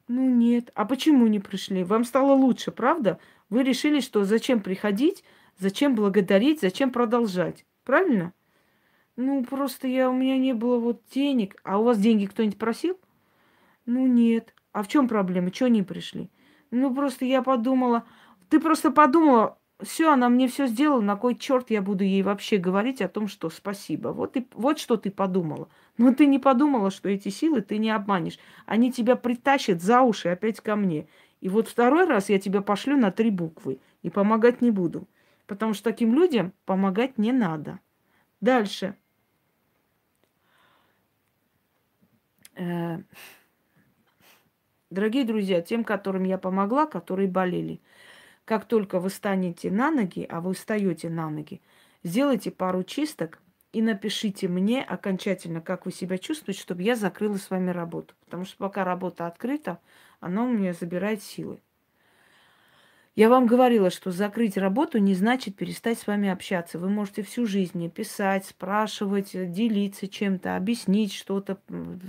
Ну 0.08 0.30
нет. 0.30 0.70
А 0.74 0.86
почему 0.86 1.26
не 1.26 1.40
пришли? 1.40 1.84
Вам 1.84 2.04
стало 2.04 2.32
лучше, 2.32 2.70
правда? 2.70 3.18
Вы 3.50 3.64
решили, 3.64 4.00
что 4.00 4.24
зачем 4.24 4.60
приходить, 4.60 5.24
зачем 5.58 5.94
благодарить, 5.94 6.60
зачем 6.62 6.90
продолжать. 6.90 7.66
Правильно? 7.84 8.32
Ну, 9.16 9.44
просто 9.44 9.88
я, 9.88 10.08
у 10.10 10.14
меня 10.14 10.38
не 10.38 10.54
было 10.54 10.78
вот 10.78 11.02
денег. 11.12 11.60
А 11.64 11.78
у 11.78 11.84
вас 11.84 11.98
деньги 11.98 12.26
кто-нибудь 12.26 12.58
просил? 12.58 12.98
Ну, 13.84 14.06
нет. 14.06 14.54
А 14.72 14.82
в 14.82 14.88
чем 14.88 15.06
проблема? 15.06 15.50
Чего 15.50 15.68
не 15.68 15.82
пришли? 15.82 16.30
Ну, 16.70 16.94
просто 16.94 17.26
я 17.26 17.42
подумала... 17.42 18.06
Ты 18.48 18.60
просто 18.60 18.92
подумала, 18.92 19.58
все, 19.82 20.10
она 20.10 20.30
мне 20.30 20.48
все 20.48 20.66
сделала, 20.66 21.02
на 21.02 21.16
кой 21.16 21.34
черт 21.34 21.70
я 21.70 21.82
буду 21.82 22.02
ей 22.02 22.22
вообще 22.22 22.56
говорить 22.56 23.02
о 23.02 23.08
том, 23.08 23.28
что 23.28 23.50
спасибо. 23.50 24.08
Вот, 24.08 24.36
и, 24.36 24.46
вот 24.54 24.78
что 24.78 24.96
ты 24.96 25.10
подумала. 25.10 25.68
Но 25.98 26.14
ты 26.14 26.26
не 26.26 26.38
подумала, 26.38 26.90
что 26.90 27.10
эти 27.10 27.28
силы 27.28 27.60
ты 27.60 27.76
не 27.76 27.90
обманешь. 27.90 28.38
Они 28.64 28.90
тебя 28.90 29.16
притащат 29.16 29.82
за 29.82 30.00
уши 30.00 30.28
опять 30.28 30.60
ко 30.60 30.76
мне. 30.76 31.08
И 31.42 31.50
вот 31.50 31.68
второй 31.68 32.06
раз 32.06 32.30
я 32.30 32.38
тебя 32.38 32.62
пошлю 32.62 32.96
на 32.96 33.10
три 33.10 33.30
буквы 33.30 33.78
и 34.02 34.08
помогать 34.08 34.62
не 34.62 34.70
буду. 34.70 35.06
Потому 35.46 35.74
что 35.74 35.84
таким 35.84 36.14
людям 36.14 36.54
помогать 36.64 37.18
не 37.18 37.32
надо. 37.32 37.78
Дальше. 38.40 38.96
Э, 42.54 43.00
дорогие 44.88 45.24
друзья, 45.24 45.60
тем, 45.60 45.84
которым 45.84 46.24
я 46.24 46.38
помогла, 46.38 46.86
которые 46.86 47.28
болели– 47.28 47.82
как 48.46 48.64
только 48.64 49.00
вы 49.00 49.10
станете 49.10 49.70
на 49.70 49.90
ноги, 49.90 50.24
а 50.26 50.40
вы 50.40 50.54
встаете 50.54 51.10
на 51.10 51.28
ноги, 51.28 51.60
сделайте 52.02 52.50
пару 52.50 52.84
чисток 52.84 53.42
и 53.72 53.82
напишите 53.82 54.48
мне 54.48 54.82
окончательно, 54.82 55.60
как 55.60 55.84
вы 55.84 55.92
себя 55.92 56.16
чувствуете, 56.16 56.60
чтобы 56.60 56.82
я 56.82 56.96
закрыла 56.96 57.36
с 57.36 57.50
вами 57.50 57.70
работу. 57.70 58.14
Потому 58.24 58.44
что 58.44 58.56
пока 58.56 58.84
работа 58.84 59.26
открыта, 59.26 59.80
она 60.20 60.44
у 60.44 60.48
меня 60.48 60.72
забирает 60.72 61.22
силы. 61.22 61.60
Я 63.16 63.30
вам 63.30 63.46
говорила, 63.46 63.90
что 63.90 64.12
закрыть 64.12 64.56
работу 64.56 64.98
не 64.98 65.14
значит 65.14 65.56
перестать 65.56 65.98
с 65.98 66.06
вами 66.06 66.28
общаться. 66.28 66.78
Вы 66.78 66.88
можете 66.88 67.22
всю 67.22 67.46
жизнь 67.46 67.90
писать, 67.90 68.44
спрашивать, 68.44 69.30
делиться 69.32 70.06
чем-то, 70.06 70.54
объяснить 70.54 71.14
что-то, 71.14 71.58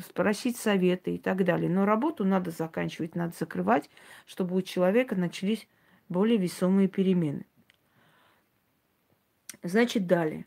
спросить 0.07 0.57
советы 0.57 1.15
и 1.15 1.17
так 1.17 1.45
далее. 1.45 1.69
Но 1.69 1.85
работу 1.85 2.25
надо 2.25 2.51
заканчивать, 2.51 3.15
надо 3.15 3.33
закрывать, 3.39 3.89
чтобы 4.25 4.55
у 4.55 4.61
человека 4.61 5.15
начались 5.15 5.67
более 6.09 6.37
весомые 6.37 6.87
перемены. 6.87 7.45
Значит, 9.63 10.07
далее. 10.07 10.45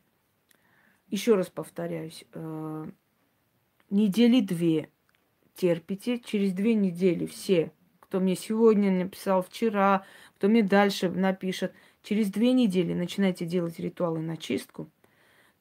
Еще 1.09 1.35
раз 1.35 1.49
повторяюсь. 1.49 2.25
Э, 2.33 2.87
недели 3.91 4.41
две 4.41 4.91
терпите. 5.55 6.19
Через 6.21 6.53
две 6.53 6.75
недели 6.75 7.27
все, 7.27 7.73
кто 7.99 8.21
мне 8.21 8.37
сегодня 8.37 8.91
написал, 8.91 9.43
вчера, 9.43 10.05
кто 10.37 10.49
мне 10.49 10.63
дальше 10.63 11.11
напишет, 11.11 11.75
через 12.03 12.31
две 12.31 12.53
недели 12.53 12.95
начинайте 12.95 13.45
делать 13.45 13.79
ритуалы 13.79 14.21
на 14.21 14.37
чистку. 14.37 14.91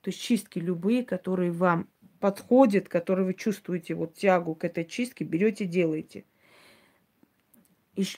То 0.01 0.11
есть 0.11 0.21
чистки 0.21 0.59
любые, 0.59 1.03
которые 1.03 1.51
вам 1.51 1.89
подходят, 2.19 2.87
которые 2.87 3.25
вы 3.25 3.33
чувствуете 3.33 3.95
вот 3.95 4.13
тягу 4.13 4.55
к 4.55 4.63
этой 4.63 4.85
чистке, 4.85 5.25
берете, 5.25 5.65
делаете– 5.65 6.25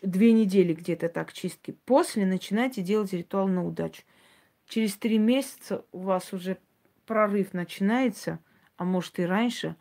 две 0.01 0.33
недели 0.33 0.73
где-то 0.73 1.09
так 1.09 1.33
чистки. 1.33 1.75
После 1.85 2.25
начинайте 2.25 2.81
делать 2.81 3.13
ритуал 3.13 3.47
на 3.47 3.65
удачу. 3.65 4.03
Через 4.67 4.95
три 4.95 5.17
месяца 5.17 5.85
у 5.91 5.99
вас 5.99 6.33
уже 6.33 6.57
прорыв 7.05 7.53
начинается, 7.53 8.39
а 8.77 8.85
может 8.85 9.19
и 9.19 9.25
раньше. 9.25 9.75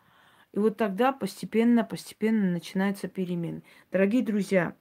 И 0.53 0.59
вот 0.59 0.77
тогда 0.77 1.13
постепенно, 1.13 1.83
постепенно 1.83 2.51
начинаются 2.51 3.07
перемены. 3.07 3.63
Дорогие 3.91 4.21
друзья, 4.21 4.75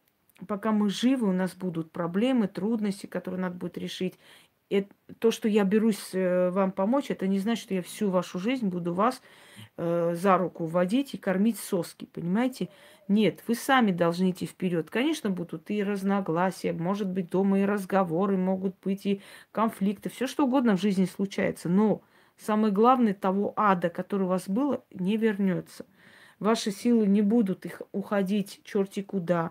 пока 0.49 0.73
мы 0.73 0.91
живы, 0.91 1.29
у 1.29 1.33
нас 1.33 1.55
будут 1.55 1.93
проблемы, 1.93 2.49
трудности, 2.49 3.07
которые 3.07 3.41
надо 3.41 3.57
будет 3.57 3.79
решить. 3.79 4.19
И 4.69 4.87
то, 5.19 5.33
что 5.33 5.49
я 5.49 5.65
берусь 5.65 6.11
э, 6.13 6.51
вам 6.51 6.71
помочь, 6.71 7.11
это 7.11 7.27
не 7.27 7.41
значит, 7.41 7.65
что 7.65 7.75
я 7.75 7.83
всю 7.83 8.09
вашу 8.09 8.39
жизнь 8.39 8.69
буду 8.69 8.95
вас 8.95 9.21
э, 9.77 10.15
за 10.15 10.39
руку 10.39 10.67
водить 10.67 11.15
и 11.15 11.19
кормить 11.19 11.59
соски, 11.59 12.05
понимаете? 12.07 12.69
Нет, 13.11 13.43
вы 13.49 13.57
сами 13.57 13.91
должны 13.91 14.31
идти 14.31 14.47
вперед. 14.47 14.89
Конечно, 14.89 15.31
будут 15.31 15.69
и 15.73 15.83
разногласия, 15.83 16.73
может 16.73 17.09
быть, 17.09 17.29
дома 17.29 17.59
и 17.59 17.65
разговоры, 17.65 18.37
могут 18.37 18.77
быть 18.85 19.05
и 19.05 19.21
конфликты, 19.51 20.09
все 20.09 20.29
что 20.29 20.45
угодно 20.45 20.77
в 20.77 20.81
жизни 20.81 21.07
случается. 21.07 21.69
Но 21.69 22.03
самое 22.39 22.73
главное, 22.73 23.13
того 23.13 23.53
ада, 23.57 23.91
который 23.91 24.23
у 24.23 24.29
вас 24.29 24.49
было, 24.49 24.85
не 24.93 25.17
вернется. 25.17 25.87
Ваши 26.39 26.71
силы 26.71 27.05
не 27.09 27.21
будут 27.21 27.67
их 27.67 27.83
уходить 27.91 28.61
черти 28.63 29.03
куда 29.03 29.51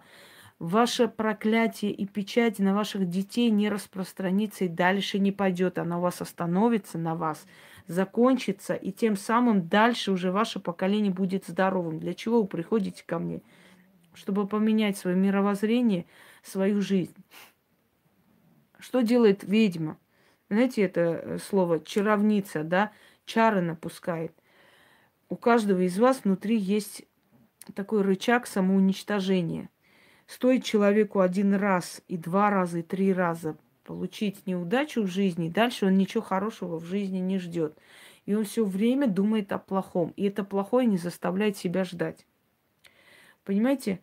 ваше 0.59 1.09
проклятие 1.09 1.91
и 1.91 2.05
печать 2.05 2.59
на 2.59 2.73
ваших 2.73 3.09
детей 3.09 3.49
не 3.49 3.69
распространится 3.69 4.65
и 4.65 4.69
дальше 4.69 5.19
не 5.19 5.33
пойдет. 5.33 5.77
Она 5.79 5.97
у 5.97 6.01
вас 6.01 6.21
остановится 6.21 6.97
на 6.97 7.15
вас, 7.15 7.45
закончится, 7.89 8.75
и 8.75 8.93
тем 8.93 9.17
самым 9.17 9.67
дальше 9.67 10.11
уже 10.11 10.31
ваше 10.31 10.61
поколение 10.61 11.11
будет 11.11 11.45
здоровым. 11.47 11.99
Для 11.99 12.13
чего 12.13 12.41
вы 12.41 12.47
приходите 12.47 13.03
ко 13.05 13.19
мне? 13.19 13.41
Чтобы 14.13 14.47
поменять 14.47 14.97
свое 14.97 15.17
мировоззрение, 15.17 16.05
свою 16.41 16.81
жизнь. 16.81 17.15
Что 18.77 19.01
делает 19.01 19.43
ведьма? 19.43 19.97
Знаете, 20.49 20.83
это 20.83 21.01
э, 21.01 21.37
слово 21.39 21.81
чаровница, 21.81 22.63
да? 22.63 22.91
Чары 23.25 23.61
напускает. 23.61 24.33
У 25.27 25.35
каждого 25.35 25.81
из 25.81 25.99
вас 25.99 26.21
внутри 26.23 26.57
есть 26.57 27.03
такой 27.73 28.03
рычаг 28.03 28.47
самоуничтожения– 28.47 29.69
Стоит 30.29 30.63
человеку 30.63 31.21
один 31.21 31.55
раз, 31.55 32.03
и 32.07 32.15
два 32.15 32.51
раза, 32.51 32.79
и 32.79 32.81
три 32.83 33.11
раза 33.11 33.57
получить 33.89 34.45
неудачу 34.45 35.01
в 35.01 35.07
жизни, 35.07 35.49
дальше 35.49 35.87
он 35.87 35.97
ничего 35.97 36.21
хорошего 36.21 36.77
в 36.77 36.85
жизни 36.85 37.17
не 37.17 37.39
ждет. 37.39 37.75
И 38.27 38.35
он 38.35 38.43
все 38.45 38.63
время 38.63 39.07
думает 39.07 39.51
о 39.51 39.57
плохом. 39.57 40.13
И 40.15 40.25
это 40.25 40.43
плохое 40.43 40.85
не 40.85 40.97
заставляет 40.97 41.57
себя 41.57 41.83
ждать. 41.83 42.27
Понимаете, 43.43 43.99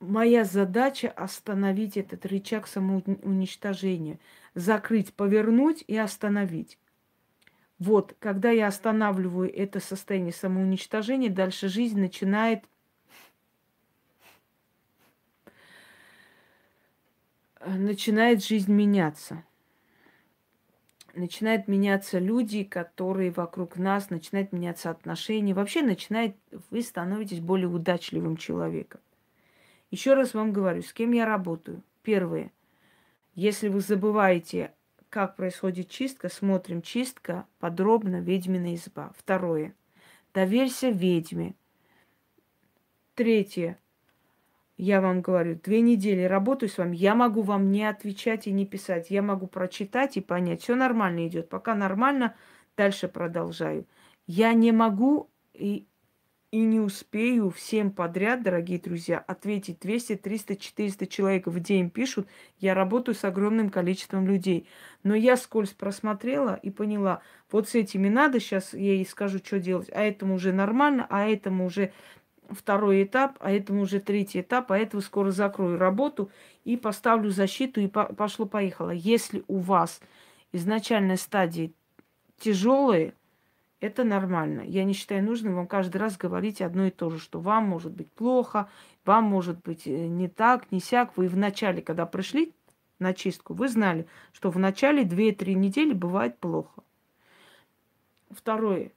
моя 0.00 0.42
задача 0.42 1.08
остановить 1.08 1.96
этот 1.96 2.26
рычаг 2.26 2.66
самоуничтожения. 2.66 4.18
Закрыть, 4.56 5.14
повернуть 5.14 5.84
и 5.86 5.96
остановить. 5.96 6.76
Вот, 7.78 8.16
когда 8.18 8.50
я 8.50 8.66
останавливаю 8.66 9.48
это 9.56 9.78
состояние 9.78 10.32
самоуничтожения, 10.32 11.30
дальше 11.30 11.68
жизнь 11.68 12.00
начинает 12.00 12.64
начинает 17.66 18.44
жизнь 18.44 18.72
меняться. 18.72 19.44
Начинают 21.14 21.66
меняться 21.66 22.18
люди, 22.18 22.62
которые 22.62 23.30
вокруг 23.30 23.76
нас, 23.76 24.10
начинают 24.10 24.52
меняться 24.52 24.90
отношения. 24.90 25.54
Вообще 25.54 25.82
начинает, 25.82 26.36
вы 26.70 26.82
становитесь 26.82 27.40
более 27.40 27.68
удачливым 27.68 28.36
человеком. 28.36 29.00
Еще 29.90 30.14
раз 30.14 30.34
вам 30.34 30.52
говорю, 30.52 30.82
с 30.82 30.92
кем 30.92 31.12
я 31.12 31.24
работаю. 31.24 31.82
Первое. 32.02 32.52
Если 33.34 33.68
вы 33.68 33.80
забываете, 33.80 34.72
как 35.08 35.36
происходит 35.36 35.88
чистка, 35.88 36.28
смотрим 36.28 36.82
чистка 36.82 37.46
подробно 37.58 38.20
«Ведьмина 38.20 38.74
изба». 38.74 39.12
Второе. 39.16 39.74
Доверься 40.34 40.90
ведьме. 40.90 41.54
Третье 43.14 43.78
я 44.76 45.00
вам 45.00 45.22
говорю, 45.22 45.58
две 45.62 45.80
недели 45.80 46.22
работаю 46.22 46.68
с 46.68 46.76
вами, 46.76 46.96
я 46.96 47.14
могу 47.14 47.42
вам 47.42 47.70
не 47.70 47.84
отвечать 47.84 48.46
и 48.46 48.52
не 48.52 48.66
писать. 48.66 49.10
Я 49.10 49.22
могу 49.22 49.46
прочитать 49.46 50.16
и 50.16 50.20
понять, 50.20 50.62
все 50.62 50.74
нормально 50.74 51.26
идет. 51.26 51.48
Пока 51.48 51.74
нормально, 51.74 52.34
дальше 52.76 53.08
продолжаю. 53.08 53.86
Я 54.26 54.52
не 54.52 54.72
могу 54.72 55.30
и, 55.54 55.86
и 56.50 56.58
не 56.58 56.78
успею 56.78 57.48
всем 57.48 57.90
подряд, 57.90 58.42
дорогие 58.42 58.78
друзья, 58.78 59.18
ответить 59.18 59.80
200, 59.80 60.16
300, 60.16 60.56
400 60.56 61.06
человек 61.06 61.46
в 61.46 61.58
день 61.58 61.88
пишут. 61.88 62.28
Я 62.58 62.74
работаю 62.74 63.14
с 63.14 63.24
огромным 63.24 63.70
количеством 63.70 64.26
людей. 64.26 64.68
Но 65.02 65.14
я 65.14 65.38
скользь 65.38 65.70
просмотрела 65.70 66.54
и 66.54 66.70
поняла, 66.70 67.22
вот 67.50 67.66
с 67.66 67.74
этими 67.74 68.10
надо, 68.10 68.40
сейчас 68.40 68.74
я 68.74 68.92
ей 68.92 69.06
скажу, 69.06 69.38
что 69.38 69.58
делать, 69.58 69.88
а 69.90 70.02
этому 70.02 70.34
уже 70.34 70.52
нормально, 70.52 71.06
а 71.08 71.26
этому 71.26 71.64
уже 71.64 71.92
второй 72.50 73.04
этап, 73.04 73.36
а 73.40 73.50
этому 73.50 73.82
уже 73.82 74.00
третий 74.00 74.40
этап, 74.40 74.72
а 74.72 74.78
этого 74.78 75.00
скоро 75.00 75.30
закрою 75.30 75.78
работу 75.78 76.30
и 76.64 76.76
поставлю 76.76 77.30
защиту 77.30 77.80
и 77.80 77.86
пошло-поехало. 77.86 78.90
Если 78.90 79.44
у 79.48 79.58
вас 79.58 80.00
изначальная 80.52 81.16
стадия 81.16 81.70
тяжелые, 82.38 83.14
это 83.80 84.04
нормально. 84.04 84.62
Я 84.62 84.84
не 84.84 84.94
считаю 84.94 85.22
нужным 85.22 85.54
вам 85.54 85.66
каждый 85.66 85.98
раз 85.98 86.16
говорить 86.16 86.62
одно 86.62 86.86
и 86.86 86.90
то 86.90 87.10
же, 87.10 87.18
что 87.18 87.40
вам 87.40 87.64
может 87.64 87.92
быть 87.92 88.10
плохо, 88.10 88.68
вам 89.04 89.24
может 89.24 89.62
быть 89.62 89.86
э, 89.86 89.90
не 89.90 90.28
так, 90.28 90.72
не 90.72 90.80
сяк. 90.80 91.16
Вы 91.16 91.28
в 91.28 91.36
начале, 91.36 91.82
когда 91.82 92.06
пришли 92.06 92.52
на 92.98 93.12
чистку, 93.12 93.52
вы 93.52 93.68
знали, 93.68 94.06
что 94.32 94.50
в 94.50 94.58
начале 94.58 95.04
2-3 95.04 95.54
недели 95.54 95.92
бывает 95.92 96.38
плохо. 96.38 96.82
Второе. 98.30 98.92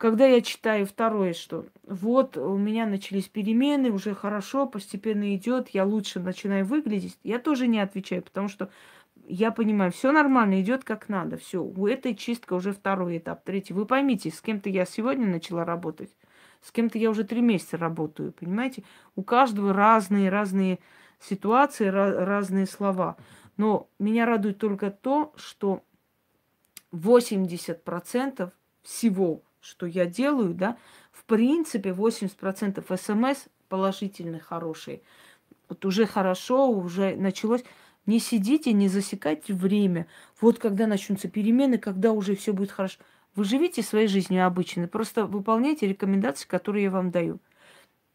Когда 0.00 0.24
я 0.24 0.40
читаю 0.40 0.86
второе, 0.86 1.34
что 1.34 1.66
вот 1.84 2.38
у 2.38 2.56
меня 2.56 2.86
начались 2.86 3.28
перемены, 3.28 3.90
уже 3.90 4.14
хорошо, 4.14 4.66
постепенно 4.66 5.36
идет, 5.36 5.68
я 5.74 5.84
лучше 5.84 6.20
начинаю 6.20 6.64
выглядеть, 6.64 7.18
я 7.22 7.38
тоже 7.38 7.66
не 7.66 7.80
отвечаю, 7.80 8.22
потому 8.22 8.48
что 8.48 8.70
я 9.26 9.50
понимаю, 9.50 9.92
все 9.92 10.10
нормально, 10.10 10.62
идет 10.62 10.84
как 10.84 11.10
надо, 11.10 11.36
все. 11.36 11.62
У 11.62 11.86
этой 11.86 12.14
чистка 12.14 12.54
уже 12.54 12.72
второй 12.72 13.18
этап, 13.18 13.44
третий. 13.44 13.74
Вы 13.74 13.84
поймите, 13.84 14.30
с 14.30 14.40
кем-то 14.40 14.70
я 14.70 14.86
сегодня 14.86 15.26
начала 15.26 15.66
работать, 15.66 16.16
с 16.62 16.72
кем-то 16.72 16.96
я 16.96 17.10
уже 17.10 17.24
три 17.24 17.42
месяца 17.42 17.76
работаю, 17.76 18.32
понимаете? 18.32 18.84
У 19.16 19.22
каждого 19.22 19.74
разные, 19.74 20.30
разные 20.30 20.78
ситуации, 21.20 21.88
разные 21.88 22.64
слова. 22.64 23.18
Но 23.58 23.86
меня 23.98 24.24
радует 24.24 24.56
только 24.56 24.90
то, 24.90 25.34
что 25.36 25.84
80% 26.90 28.50
всего 28.82 29.42
что 29.60 29.86
я 29.86 30.06
делаю, 30.06 30.54
да, 30.54 30.76
в 31.12 31.24
принципе 31.24 31.90
80% 31.90 32.96
смс 32.96 33.46
положительные, 33.68 34.40
хорошие. 34.40 35.00
Вот 35.68 35.84
уже 35.84 36.06
хорошо, 36.06 36.68
уже 36.68 37.14
началось. 37.16 37.64
Не 38.06 38.18
сидите, 38.18 38.72
не 38.72 38.88
засекайте 38.88 39.54
время. 39.54 40.06
Вот 40.40 40.58
когда 40.58 40.86
начнутся 40.86 41.28
перемены, 41.28 41.78
когда 41.78 42.12
уже 42.12 42.34
все 42.34 42.52
будет 42.52 42.72
хорошо. 42.72 42.98
Вы 43.36 43.44
живите 43.44 43.82
своей 43.82 44.08
жизнью 44.08 44.44
обычной, 44.44 44.88
просто 44.88 45.26
выполняйте 45.26 45.86
рекомендации, 45.86 46.48
которые 46.48 46.84
я 46.84 46.90
вам 46.90 47.12
даю. 47.12 47.38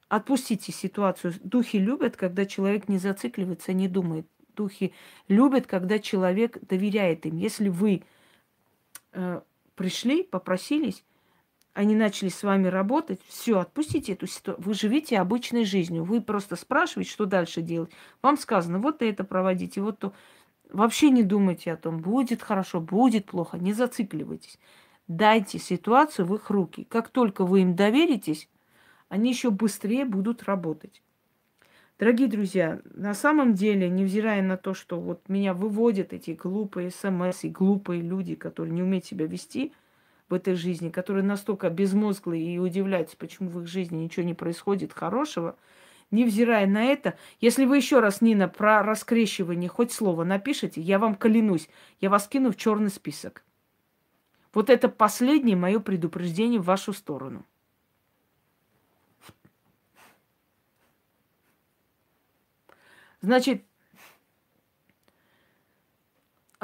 Отпустите 0.10 0.71
ситуацию. 0.71 1.34
Духи 1.41 1.77
любят, 1.79 2.17
когда 2.17 2.45
человек 2.45 2.89
не 2.89 2.97
зацикливается, 2.97 3.71
не 3.73 3.88
думает. 3.88 4.27
Духи 4.55 4.93
любят, 5.27 5.67
когда 5.67 5.99
человек 5.99 6.58
доверяет 6.67 7.25
им. 7.25 7.38
Если 7.38 7.69
вы 7.69 8.03
э, 9.13 9.41
пришли, 9.75 10.23
попросились, 10.23 11.03
они 11.75 11.93
начали 11.93 12.29
с 12.29 12.41
вами 12.41 12.67
работать, 12.67 13.19
все, 13.27 13.59
отпустите 13.59 14.13
эту 14.13 14.27
ситуацию. 14.27 14.63
Вы 14.65 14.73
живите 14.73 15.19
обычной 15.19 15.65
жизнью. 15.65 16.05
Вы 16.05 16.21
просто 16.21 16.55
спрашиваете, 16.55 17.11
что 17.11 17.25
дальше 17.25 17.61
делать. 17.61 17.91
Вам 18.21 18.38
сказано, 18.38 18.79
вот 18.79 19.01
это 19.01 19.25
проводите, 19.25 19.81
вот 19.81 19.99
то. 19.99 20.13
Вообще 20.71 21.09
не 21.09 21.21
думайте 21.21 21.73
о 21.73 21.77
том, 21.77 21.99
будет 21.99 22.41
хорошо, 22.41 22.79
будет 22.79 23.25
плохо. 23.25 23.57
Не 23.57 23.73
зацикливайтесь. 23.73 24.57
Дайте 25.09 25.59
ситуацию 25.59 26.26
в 26.26 26.34
их 26.36 26.49
руки. 26.49 26.86
Как 26.86 27.09
только 27.09 27.43
вы 27.45 27.61
им 27.61 27.76
доверитесь, 27.76 28.47
они 29.09 29.32
еще 29.32 29.51
быстрее 29.51 30.05
будут 30.05 30.43
работать. 30.43 31.01
Дорогие 31.99 32.30
друзья, 32.30 32.80
на 32.86 33.13
самом 33.13 33.53
деле, 33.53 33.89
невзирая 33.89 34.41
на 34.41 34.55
то, 34.55 34.73
что 34.73 34.97
вот 34.97 35.28
меня 35.28 35.53
выводят 35.53 36.13
эти 36.13 36.32
глупые 36.32 36.89
смс 36.89 37.43
и 37.43 37.49
глупые 37.49 38.01
люди, 38.01 38.36
которые 38.36 38.73
не 38.73 38.82
умеют 38.82 39.03
себя 39.03 39.28
вести– 39.28 39.73
в 40.30 40.34
этой 40.34 40.55
жизни, 40.55 40.89
которые 40.89 41.23
настолько 41.23 41.69
безмозглые 41.69 42.55
и 42.55 42.59
удивляются, 42.59 43.17
почему 43.17 43.49
в 43.49 43.61
их 43.61 43.67
жизни 43.67 43.97
ничего 43.97 44.26
не 44.26 44.34
происходит 44.34 44.93
хорошего, 44.93 45.55
невзирая 46.11 46.67
на 46.67 46.84
это, 46.86 47.17
если 47.39 47.65
вы 47.65 47.78
еще 47.78 47.99
раз, 47.99 48.21
Нина, 48.21 48.47
про 48.47 48.84
раскрещивание 48.84 49.69
хоть 49.69 49.91
слово 49.91 50.23
напишите, 50.23 50.82
я 50.82 50.99
вам 50.99 51.15
клянусь, 51.15 51.69
я 51.99 52.09
вас 52.09 52.28
кину 52.28 52.51
в 52.51 52.57
черный 52.57 52.89
список. 52.89 53.43
Вот 54.53 54.69
это 54.69 54.88
последнее 54.88 55.57
мое 55.57 55.80
предупреждение 55.80 56.59
в 56.59 56.65
вашу 56.65 56.93
сторону. 56.93 57.45
Значит, 63.21 63.63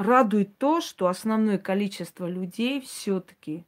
радует 0.01 0.57
то, 0.57 0.81
что 0.81 1.07
основное 1.07 1.57
количество 1.57 2.27
людей 2.27 2.81
все-таки 2.81 3.65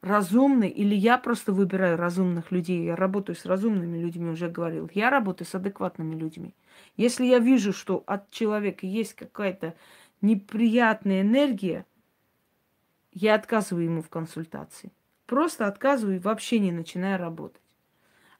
разумны, 0.00 0.68
или 0.68 0.94
я 0.94 1.18
просто 1.18 1.52
выбираю 1.52 1.96
разумных 1.96 2.52
людей, 2.52 2.84
я 2.84 2.96
работаю 2.96 3.36
с 3.36 3.44
разумными 3.44 3.98
людьми, 3.98 4.30
уже 4.30 4.48
говорил, 4.48 4.90
я 4.94 5.10
работаю 5.10 5.46
с 5.46 5.54
адекватными 5.54 6.14
людьми. 6.14 6.54
Если 6.96 7.24
я 7.24 7.38
вижу, 7.38 7.72
что 7.72 8.04
от 8.06 8.30
человека 8.30 8.86
есть 8.86 9.14
какая-то 9.14 9.74
неприятная 10.20 11.22
энергия, 11.22 11.86
я 13.12 13.34
отказываю 13.34 13.84
ему 13.84 14.02
в 14.02 14.08
консультации. 14.08 14.92
Просто 15.26 15.66
отказываю 15.66 16.16
и 16.16 16.20
вообще 16.20 16.60
не 16.60 16.70
начинаю 16.70 17.18
работать. 17.18 17.60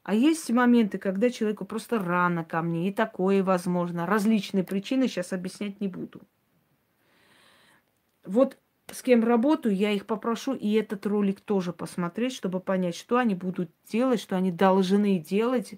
А 0.04 0.14
есть 0.14 0.48
моменты, 0.50 0.98
когда 0.98 1.30
человеку 1.30 1.64
просто 1.64 1.98
рано 1.98 2.44
ко 2.44 2.62
мне, 2.62 2.88
и 2.88 2.92
такое 2.92 3.42
возможно. 3.42 4.06
Различные 4.06 4.62
причины 4.62 5.08
сейчас 5.08 5.32
объяснять 5.32 5.80
не 5.80 5.88
буду. 5.88 6.20
Вот 8.26 8.58
с 8.90 9.02
кем 9.02 9.24
работаю, 9.24 9.74
я 9.74 9.90
их 9.90 10.06
попрошу 10.06 10.54
и 10.54 10.72
этот 10.72 11.06
ролик 11.06 11.40
тоже 11.40 11.72
посмотреть, 11.72 12.32
чтобы 12.32 12.60
понять, 12.60 12.94
что 12.94 13.18
они 13.18 13.34
будут 13.34 13.70
делать, 13.90 14.20
что 14.20 14.36
они 14.36 14.52
должны 14.52 15.18
делать, 15.18 15.74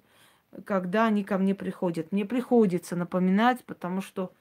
когда 0.65 1.07
они 1.07 1.25
ко 1.25 1.39
мне 1.39 1.55
приходят. 1.55 2.13
Мне 2.13 2.25
приходится 2.25 2.97
напоминать, 2.97 3.65
потому 3.65 4.03
что 4.03 4.33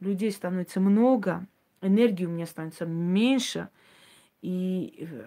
людей 0.00 0.30
становится 0.30 0.80
много, 0.80 1.46
энергии 1.80 2.24
у 2.24 2.30
меня 2.30 2.46
становится 2.46 2.86
меньше, 2.86 3.68
и 4.42 5.08
э, 5.10 5.22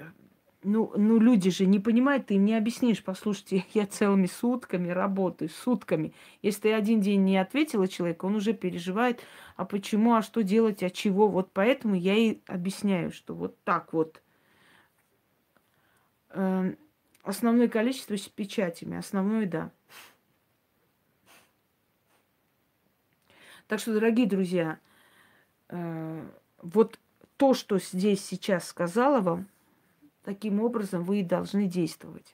ну, 0.64 0.94
ну, 0.96 1.20
люди 1.20 1.50
же 1.50 1.66
не 1.66 1.80
понимают, 1.80 2.28
ты 2.28 2.36
им 2.36 2.46
не 2.46 2.56
объяснишь. 2.56 3.04
Послушайте, 3.04 3.66
я 3.74 3.88
целыми 3.88 4.28
сутками 4.28 4.90
работаю, 4.90 5.50
сутками. 5.50 6.14
Если 6.42 6.62
ты 6.62 6.74
один 6.74 7.02
день 7.02 7.24
не 7.24 7.38
ответила 7.38 7.88
человеку, 7.88 8.28
он 8.28 8.36
уже 8.36 8.54
переживает, 8.54 9.22
а 9.56 9.66
почему, 9.66 10.14
а 10.14 10.22
что 10.22 10.44
делать, 10.44 10.84
а 10.84 10.90
чего. 10.90 11.28
Вот 11.28 11.52
поэтому 11.52 11.96
я 11.96 12.16
и 12.16 12.40
объясняю, 12.48 13.12
что 13.12 13.34
вот 13.34 13.62
так 13.64 13.94
вот. 13.94 14.22
Э, 16.30 16.74
основное 17.24 17.68
количество 17.68 18.16
с 18.16 18.28
печатями, 18.28 18.98
основное, 18.98 19.46
да. 19.46 19.72
Так 23.68 23.80
что, 23.80 23.94
дорогие 23.94 24.28
друзья, 24.28 24.80
э, 25.70 26.30
вот 26.62 27.00
то, 27.38 27.54
что 27.54 27.80
здесь 27.80 28.24
сейчас 28.24 28.68
сказала 28.68 29.22
вам, 29.22 29.48
Таким 30.24 30.62
образом 30.62 31.04
вы 31.04 31.22
и 31.22 31.24
должны 31.24 31.68
действовать. 31.68 32.34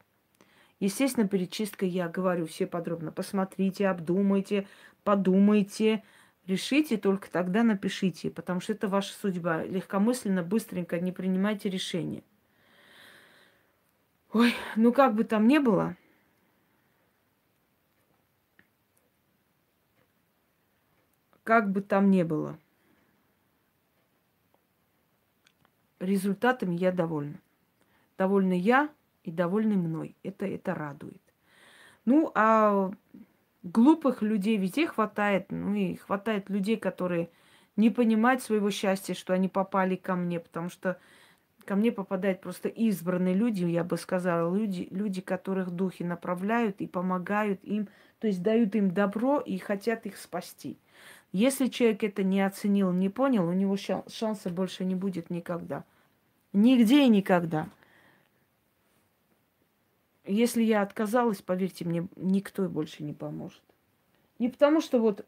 Естественно, 0.79 1.27
перед 1.27 1.51
чисткой 1.51 1.89
я 1.89 2.07
говорю 2.07 2.45
все 2.45 2.67
подробно. 2.67 3.11
Посмотрите, 3.11 3.87
обдумайте, 3.87 4.67
подумайте, 5.03 6.03
решите, 6.45 6.97
только 6.97 7.31
тогда 7.31 7.63
напишите, 7.63 8.29
потому 8.29 8.59
что 8.59 8.73
это 8.73 8.87
ваша 8.87 9.13
судьба. 9.13 9.63
Легкомысленно, 9.63 10.43
быстренько 10.43 10.99
не 10.99 11.11
принимайте 11.11 11.69
решения. 11.69 12.23
Ой, 14.33 14.53
ну 14.75 14.91
как 14.91 15.15
бы 15.15 15.23
там 15.23 15.47
ни 15.47 15.57
было, 15.57 15.95
как 21.43 21.71
бы 21.71 21.81
там 21.81 22.11
ни 22.11 22.23
было, 22.23 22.59
результатами 25.99 26.75
я 26.75 26.91
довольна. 26.91 27.39
Довольна 28.17 28.53
я 28.53 28.89
и 29.23 29.31
довольны 29.31 29.75
мной. 29.75 30.15
Это, 30.23 30.45
это 30.45 30.73
радует. 30.73 31.21
Ну, 32.05 32.31
а 32.35 32.91
глупых 33.63 34.21
людей 34.21 34.57
везде 34.57 34.87
хватает. 34.87 35.47
Ну 35.51 35.73
и 35.75 35.95
хватает 35.95 36.49
людей, 36.49 36.77
которые 36.77 37.29
не 37.75 37.89
понимают 37.89 38.41
своего 38.41 38.71
счастья, 38.71 39.13
что 39.13 39.33
они 39.33 39.47
попали 39.47 39.95
ко 39.95 40.15
мне, 40.15 40.39
потому 40.39 40.69
что 40.69 40.97
ко 41.65 41.75
мне 41.75 41.91
попадают 41.91 42.41
просто 42.41 42.69
избранные 42.69 43.35
люди, 43.35 43.65
я 43.65 43.83
бы 43.83 43.97
сказала, 43.97 44.55
люди, 44.55 44.87
люди, 44.89 45.21
которых 45.21 45.69
духи 45.69 46.03
направляют 46.03 46.81
и 46.81 46.87
помогают 46.87 47.63
им, 47.63 47.89
то 48.19 48.27
есть 48.27 48.41
дают 48.41 48.73
им 48.75 48.91
добро 48.91 49.39
и 49.39 49.57
хотят 49.57 50.05
их 50.05 50.17
спасти. 50.17 50.79
Если 51.33 51.67
человек 51.67 52.03
это 52.03 52.23
не 52.23 52.41
оценил, 52.41 52.91
не 52.93 53.09
понял, 53.09 53.47
у 53.47 53.53
него 53.53 53.75
шанса 53.75 54.49
больше 54.49 54.85
не 54.85 54.95
будет 54.95 55.29
никогда. 55.29 55.83
Нигде 56.53 57.03
и 57.03 57.09
никогда. 57.09 57.67
Если 60.27 60.61
я 60.61 60.81
отказалась, 60.81 61.41
поверьте 61.41 61.85
мне, 61.85 62.07
никто 62.17 62.67
больше 62.67 63.03
не 63.03 63.13
поможет. 63.13 63.61
Не 64.39 64.49
потому, 64.49 64.81
что 64.81 64.99
вот 64.99 65.25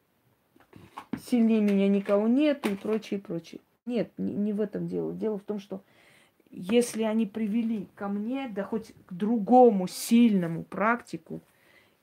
сильнее 1.25 1.61
меня 1.61 1.87
никого 1.87 2.27
нет 2.27 2.65
и 2.65 2.75
прочее, 2.75 3.19
прочее. 3.19 3.61
Нет, 3.85 4.11
не, 4.17 4.33
не 4.33 4.53
в 4.53 4.59
этом 4.59 4.87
дело. 4.87 5.13
Дело 5.13 5.39
в 5.39 5.43
том, 5.43 5.59
что 5.59 5.81
если 6.51 7.03
они 7.03 7.25
привели 7.25 7.87
ко 7.95 8.09
мне, 8.09 8.49
да 8.49 8.63
хоть 8.63 8.93
к 9.05 9.13
другому 9.13 9.87
сильному 9.87 10.63
практику, 10.63 11.41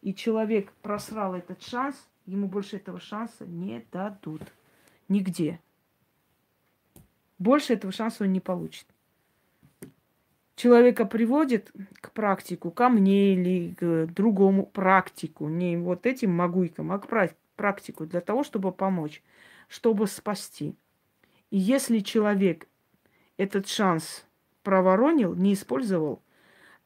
и 0.01 0.15
человек 0.15 0.73
просрал 0.83 1.35
этот 1.35 1.63
шанс, 1.63 1.97
ему 2.25 2.49
больше 2.49 2.77
этого 2.77 2.99
шанса 2.99 3.45
не 3.45 3.85
дадут. 3.93 4.43
Нигде. 5.09 5.61
Больше 7.39 7.75
этого 7.75 7.93
шанса 7.93 8.25
он 8.25 8.33
не 8.33 8.41
получит 8.41 8.87
человека 10.57 11.05
приводит 11.05 11.71
к 12.01 12.11
практику, 12.11 12.71
ко 12.71 12.89
мне 12.89 13.35
или 13.35 13.75
к 13.75 14.07
другому 14.13 14.67
практику, 14.67 15.49
не 15.49 15.77
вот 15.77 16.07
этим 16.07 16.35
могуйкам, 16.35 16.91
а 16.91 16.99
к 16.99 17.07
практику 17.55 18.07
для 18.07 18.21
того, 18.21 18.43
чтобы 18.43 18.73
помочь, 18.73 19.23
чтобы 19.69 20.09
спасти. 20.09 20.75
И 21.51 21.59
если 21.59 22.01
человек 22.01 22.67
этот 23.37 23.69
шанс 23.69 24.27
проворонил, 24.63 25.35
не 25.35 25.53
использовал, 25.53 26.23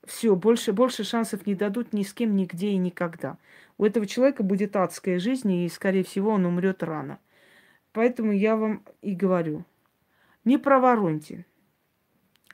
все, 0.05 0.35
больше, 0.35 0.73
больше 0.73 1.05
шансов 1.05 1.47
не 1.47 1.55
дадут 1.55 1.93
ни 1.93 2.03
с 2.03 2.13
кем, 2.13 2.35
нигде 2.35 2.71
и 2.71 2.77
никогда. 2.77 3.39
У 3.79 3.85
этого 3.85 4.07
человека 4.07 4.43
будет 4.43 4.77
адская 4.77 5.19
жизнь, 5.19 5.53
и, 5.53 5.69
скорее 5.69 6.05
всего, 6.05 6.33
он 6.33 6.45
умрет 6.45 6.83
рано. 6.83 7.19
Поэтому 7.93 8.33
я 8.33 8.57
вам 8.57 8.83
и 9.03 9.15
говорю, 9.15 9.65
не 10.45 10.59
провороньте. 10.59 11.45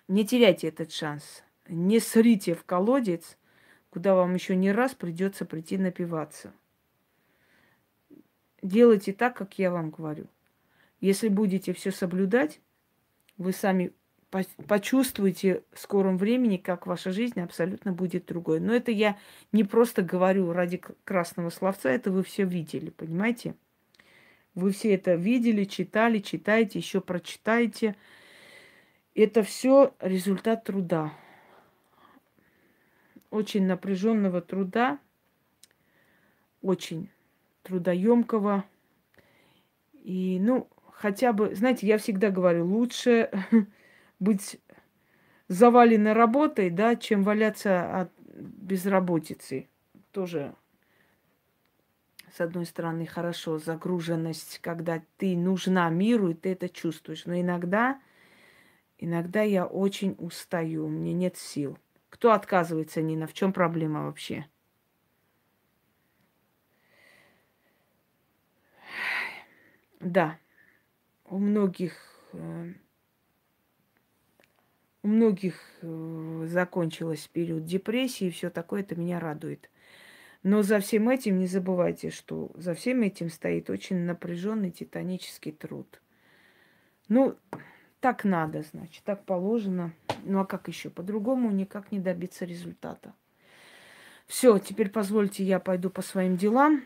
Не 0.09 0.27
теряйте 0.27 0.69
этот 0.69 0.93
шанс. 0.93 1.43
Не 1.69 1.99
срите 1.99 2.55
в 2.55 2.65
колодец, 2.65 3.37
куда 3.91 4.15
вам 4.15 4.35
еще 4.35 4.55
не 4.55 4.73
раз 4.73 4.95
придется 4.95 5.45
прийти 5.45 5.79
напиваться. 5.79 6.53
Делайте 8.63 9.13
так, 9.13 9.37
как 9.37 9.59
я 9.59 9.71
вам 9.71 9.91
говорю. 9.91 10.27
Если 11.01 11.29
будете 11.29 11.73
все 11.73 11.91
соблюдать, 11.91 12.61
вы 13.37 13.53
сами 13.53 13.93
почувствуете 14.67 15.63
в 15.73 15.79
скором 15.79 16.19
времени, 16.19 16.57
как 16.57 16.87
ваша 16.87 17.13
жизнь 17.13 17.41
абсолютно 17.41 17.93
будет 17.93 18.27
другой. 18.27 18.61
Но 18.61 18.75
это 18.75 18.91
я 18.91 19.19
не 19.53 19.65
просто 19.65 20.03
говорю 20.03 20.53
ради 20.53 20.81
красного 21.05 21.51
словца, 21.51 21.91
это 21.91 22.11
вы 22.11 22.23
все 22.23 22.45
видели, 22.45 22.91
понимаете? 22.91 23.55
Вы 24.55 24.73
все 24.73 24.95
это 24.95 25.15
видели, 25.15 25.65
читали, 25.65 26.19
читаете, 26.19 26.79
еще 26.79 27.01
прочитаете. 27.01 27.95
Это 29.17 29.43
все 29.43 29.95
результат 29.99 30.65
труда. 30.65 31.11
Очень 33.31 33.67
напряженного 33.67 34.43
труда, 34.43 34.99
очень 36.61 37.09
трудоемкого. 37.63 38.67
И, 39.95 40.39
ну, 40.39 40.69
хотя 40.93 41.33
бы, 41.33 41.55
знаете, 41.55 41.87
я 41.87 41.97
всегда 41.97 42.31
говорю, 42.31 42.67
лучше 42.67 43.31
быть 44.21 44.61
заваленной 45.49 46.13
работой, 46.13 46.69
да, 46.69 46.95
чем 46.95 47.23
валяться 47.23 48.01
от 48.01 48.13
безработицы. 48.21 49.67
Тоже, 50.13 50.55
с 52.31 52.43
одной 52.43 52.67
стороны, 52.67 53.07
хорошо, 53.07 53.59
загруженность, 53.59 54.59
когда 54.61 55.03
ты 55.17 55.39
нужна 55.39 55.89
миру, 55.89 56.29
и 56.29 56.35
ты 56.35 56.53
это 56.53 56.69
чувствуешь. 56.69 57.25
Но 57.25 57.41
иногда 57.41 57.99
Иногда 58.99 59.43
я 59.43 59.67
очень 59.67 60.15
устаю, 60.19 60.89
мне 60.89 61.13
нет 61.13 61.37
сил. 61.37 61.79
Кто 62.09 62.33
отказывается, 62.33 63.03
Нина? 63.03 63.27
В 63.27 63.35
чем 63.35 63.53
проблема 63.53 64.07
вообще? 64.07 64.47
Да, 70.01 70.39
у 71.25 71.39
многих 71.39 71.95
э, 72.33 72.73
у 75.03 75.09
многих 75.09 75.61
э, 75.83 76.47
закончилась 76.49 77.29
период 77.29 77.65
депрессии 77.65 78.27
и 78.27 78.31
все 78.31 78.51
такое, 78.51 78.81
это 78.81 78.97
меня 78.97 79.21
радует. 79.21 79.71
Но 80.43 80.63
за 80.63 80.81
всем 80.81 81.09
этим 81.09 81.39
не 81.39 81.47
забывайте, 81.47 82.11
что 82.11 82.51
за 82.55 82.75
всем 82.75 83.03
этим 83.03 83.31
стоит 83.31 83.71
очень 83.71 83.99
напряженный 83.99 84.71
титанический 84.71 85.53
труд. 85.53 86.01
Ну, 87.09 87.37
так 88.07 88.23
надо, 88.23 88.63
значит, 88.63 89.03
так 89.03 89.25
положено. 89.25 89.93
Ну 90.23 90.39
а 90.39 90.47
как 90.47 90.69
еще? 90.69 90.91
По-другому 90.91 91.51
никак 91.51 91.91
не 91.91 91.99
добиться 91.99 92.45
результата. 92.45 93.13
Все, 94.29 94.61
теперь 94.61 94.91
позвольте, 94.91 95.43
я 95.43 95.59
пойду 95.59 95.91
по 95.91 96.03
своим 96.03 96.37
делам. 96.37 96.85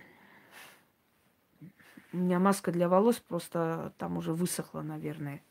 У 2.14 2.16
меня 2.16 2.38
маска 2.38 2.72
для 2.72 2.88
волос 2.88 3.16
просто 3.16 3.92
там 3.98 4.16
уже 4.16 4.32
высохла, 4.32 4.80
наверное. 4.80 5.42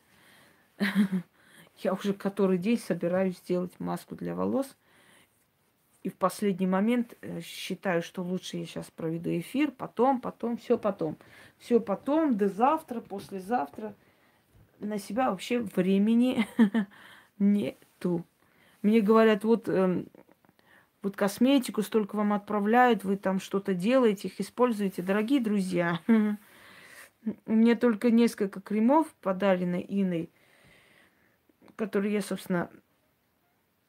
Я 1.76 1.92
уже 1.92 2.14
который 2.14 2.58
день 2.58 2.76
собираюсь 2.76 3.38
сделать 3.38 3.78
маску 3.78 4.16
для 4.16 4.34
волос. 4.34 4.76
И 6.02 6.08
в 6.08 6.16
последний 6.16 6.66
момент 6.66 7.16
э, 7.20 7.42
считаю, 7.42 8.02
что 8.02 8.24
лучше 8.24 8.56
я 8.56 8.66
сейчас 8.66 8.90
проведу 8.90 9.30
эфир, 9.30 9.70
потом, 9.70 10.20
потом, 10.20 10.56
все 10.56 10.76
потом. 10.76 11.16
Все 11.58 11.78
потом, 11.78 12.36
до 12.36 12.48
завтра, 12.48 13.00
послезавтра. 13.00 13.94
На 14.80 14.98
себя 14.98 15.30
вообще 15.30 15.60
времени 15.60 16.46
нету. 17.38 18.24
Мне 18.80 19.02
говорят, 19.02 19.44
вот, 19.44 19.68
э, 19.68 20.04
вот 21.02 21.16
косметику 21.16 21.82
столько 21.82 22.16
вам 22.16 22.32
отправляют, 22.32 23.04
вы 23.04 23.16
там 23.16 23.40
что-то 23.40 23.74
делаете, 23.74 24.28
их 24.28 24.40
используете. 24.40 25.02
Дорогие 25.02 25.40
друзья, 25.40 26.00
мне 27.46 27.74
только 27.76 28.10
несколько 28.10 28.62
кремов 28.62 29.06
подарены 29.20 29.84
Иной, 29.86 30.30
которые 31.76 32.14
я, 32.14 32.22
собственно, 32.22 32.70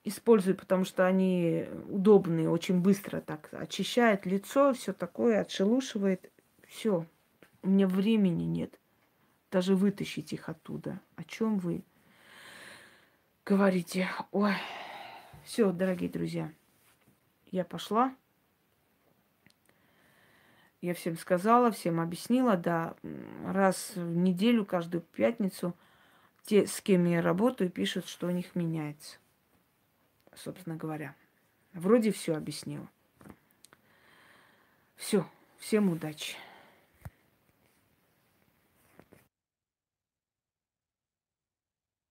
использую, 0.04 0.58
потому 0.58 0.84
что 0.84 1.06
они 1.08 1.68
удобные, 1.88 2.50
очень 2.50 2.82
быстро 2.82 3.22
так 3.22 3.48
очищает 3.54 4.26
лицо, 4.26 4.74
все 4.74 4.92
такое, 4.92 5.39
отшелушивает. 5.39 6.30
Все. 6.68 7.06
У 7.64 7.70
меня 7.70 7.88
времени 7.88 8.44
нет. 8.44 8.80
Даже 9.52 9.76
вытащить 9.76 10.34
их 10.34 10.49
оттуда. 10.49 10.99
О 11.16 11.24
чем 11.24 11.60
вы 11.60 11.84
говорите? 13.45 14.10
Ой. 14.32 14.56
Все, 15.43 15.72
дорогие 15.72 16.10
друзья. 16.10 16.52
Я 17.52 17.66
пошла. 17.66 18.16
Я 20.80 20.95
всем 20.95 21.16
сказала, 21.16 21.70
всем 21.70 21.99
объяснила, 21.99 22.58
да, 22.58 22.95
раз 23.45 23.91
в 23.95 24.16
неделю, 24.16 24.66
каждую 24.66 25.02
пятницу, 25.02 25.76
те, 26.43 26.66
с 26.66 26.82
кем 26.82 27.06
я 27.06 27.22
работаю, 27.22 27.70
пишут, 27.70 28.08
что 28.08 28.26
у 28.26 28.32
них 28.32 28.56
меняется 28.56 29.20
собственно 30.36 30.76
говоря. 30.76 31.16
Вроде 31.74 32.12
все 32.12 32.36
объяснила. 32.36 32.88
Все, 34.95 35.28
всем 35.58 35.89
удачи. 35.89 36.36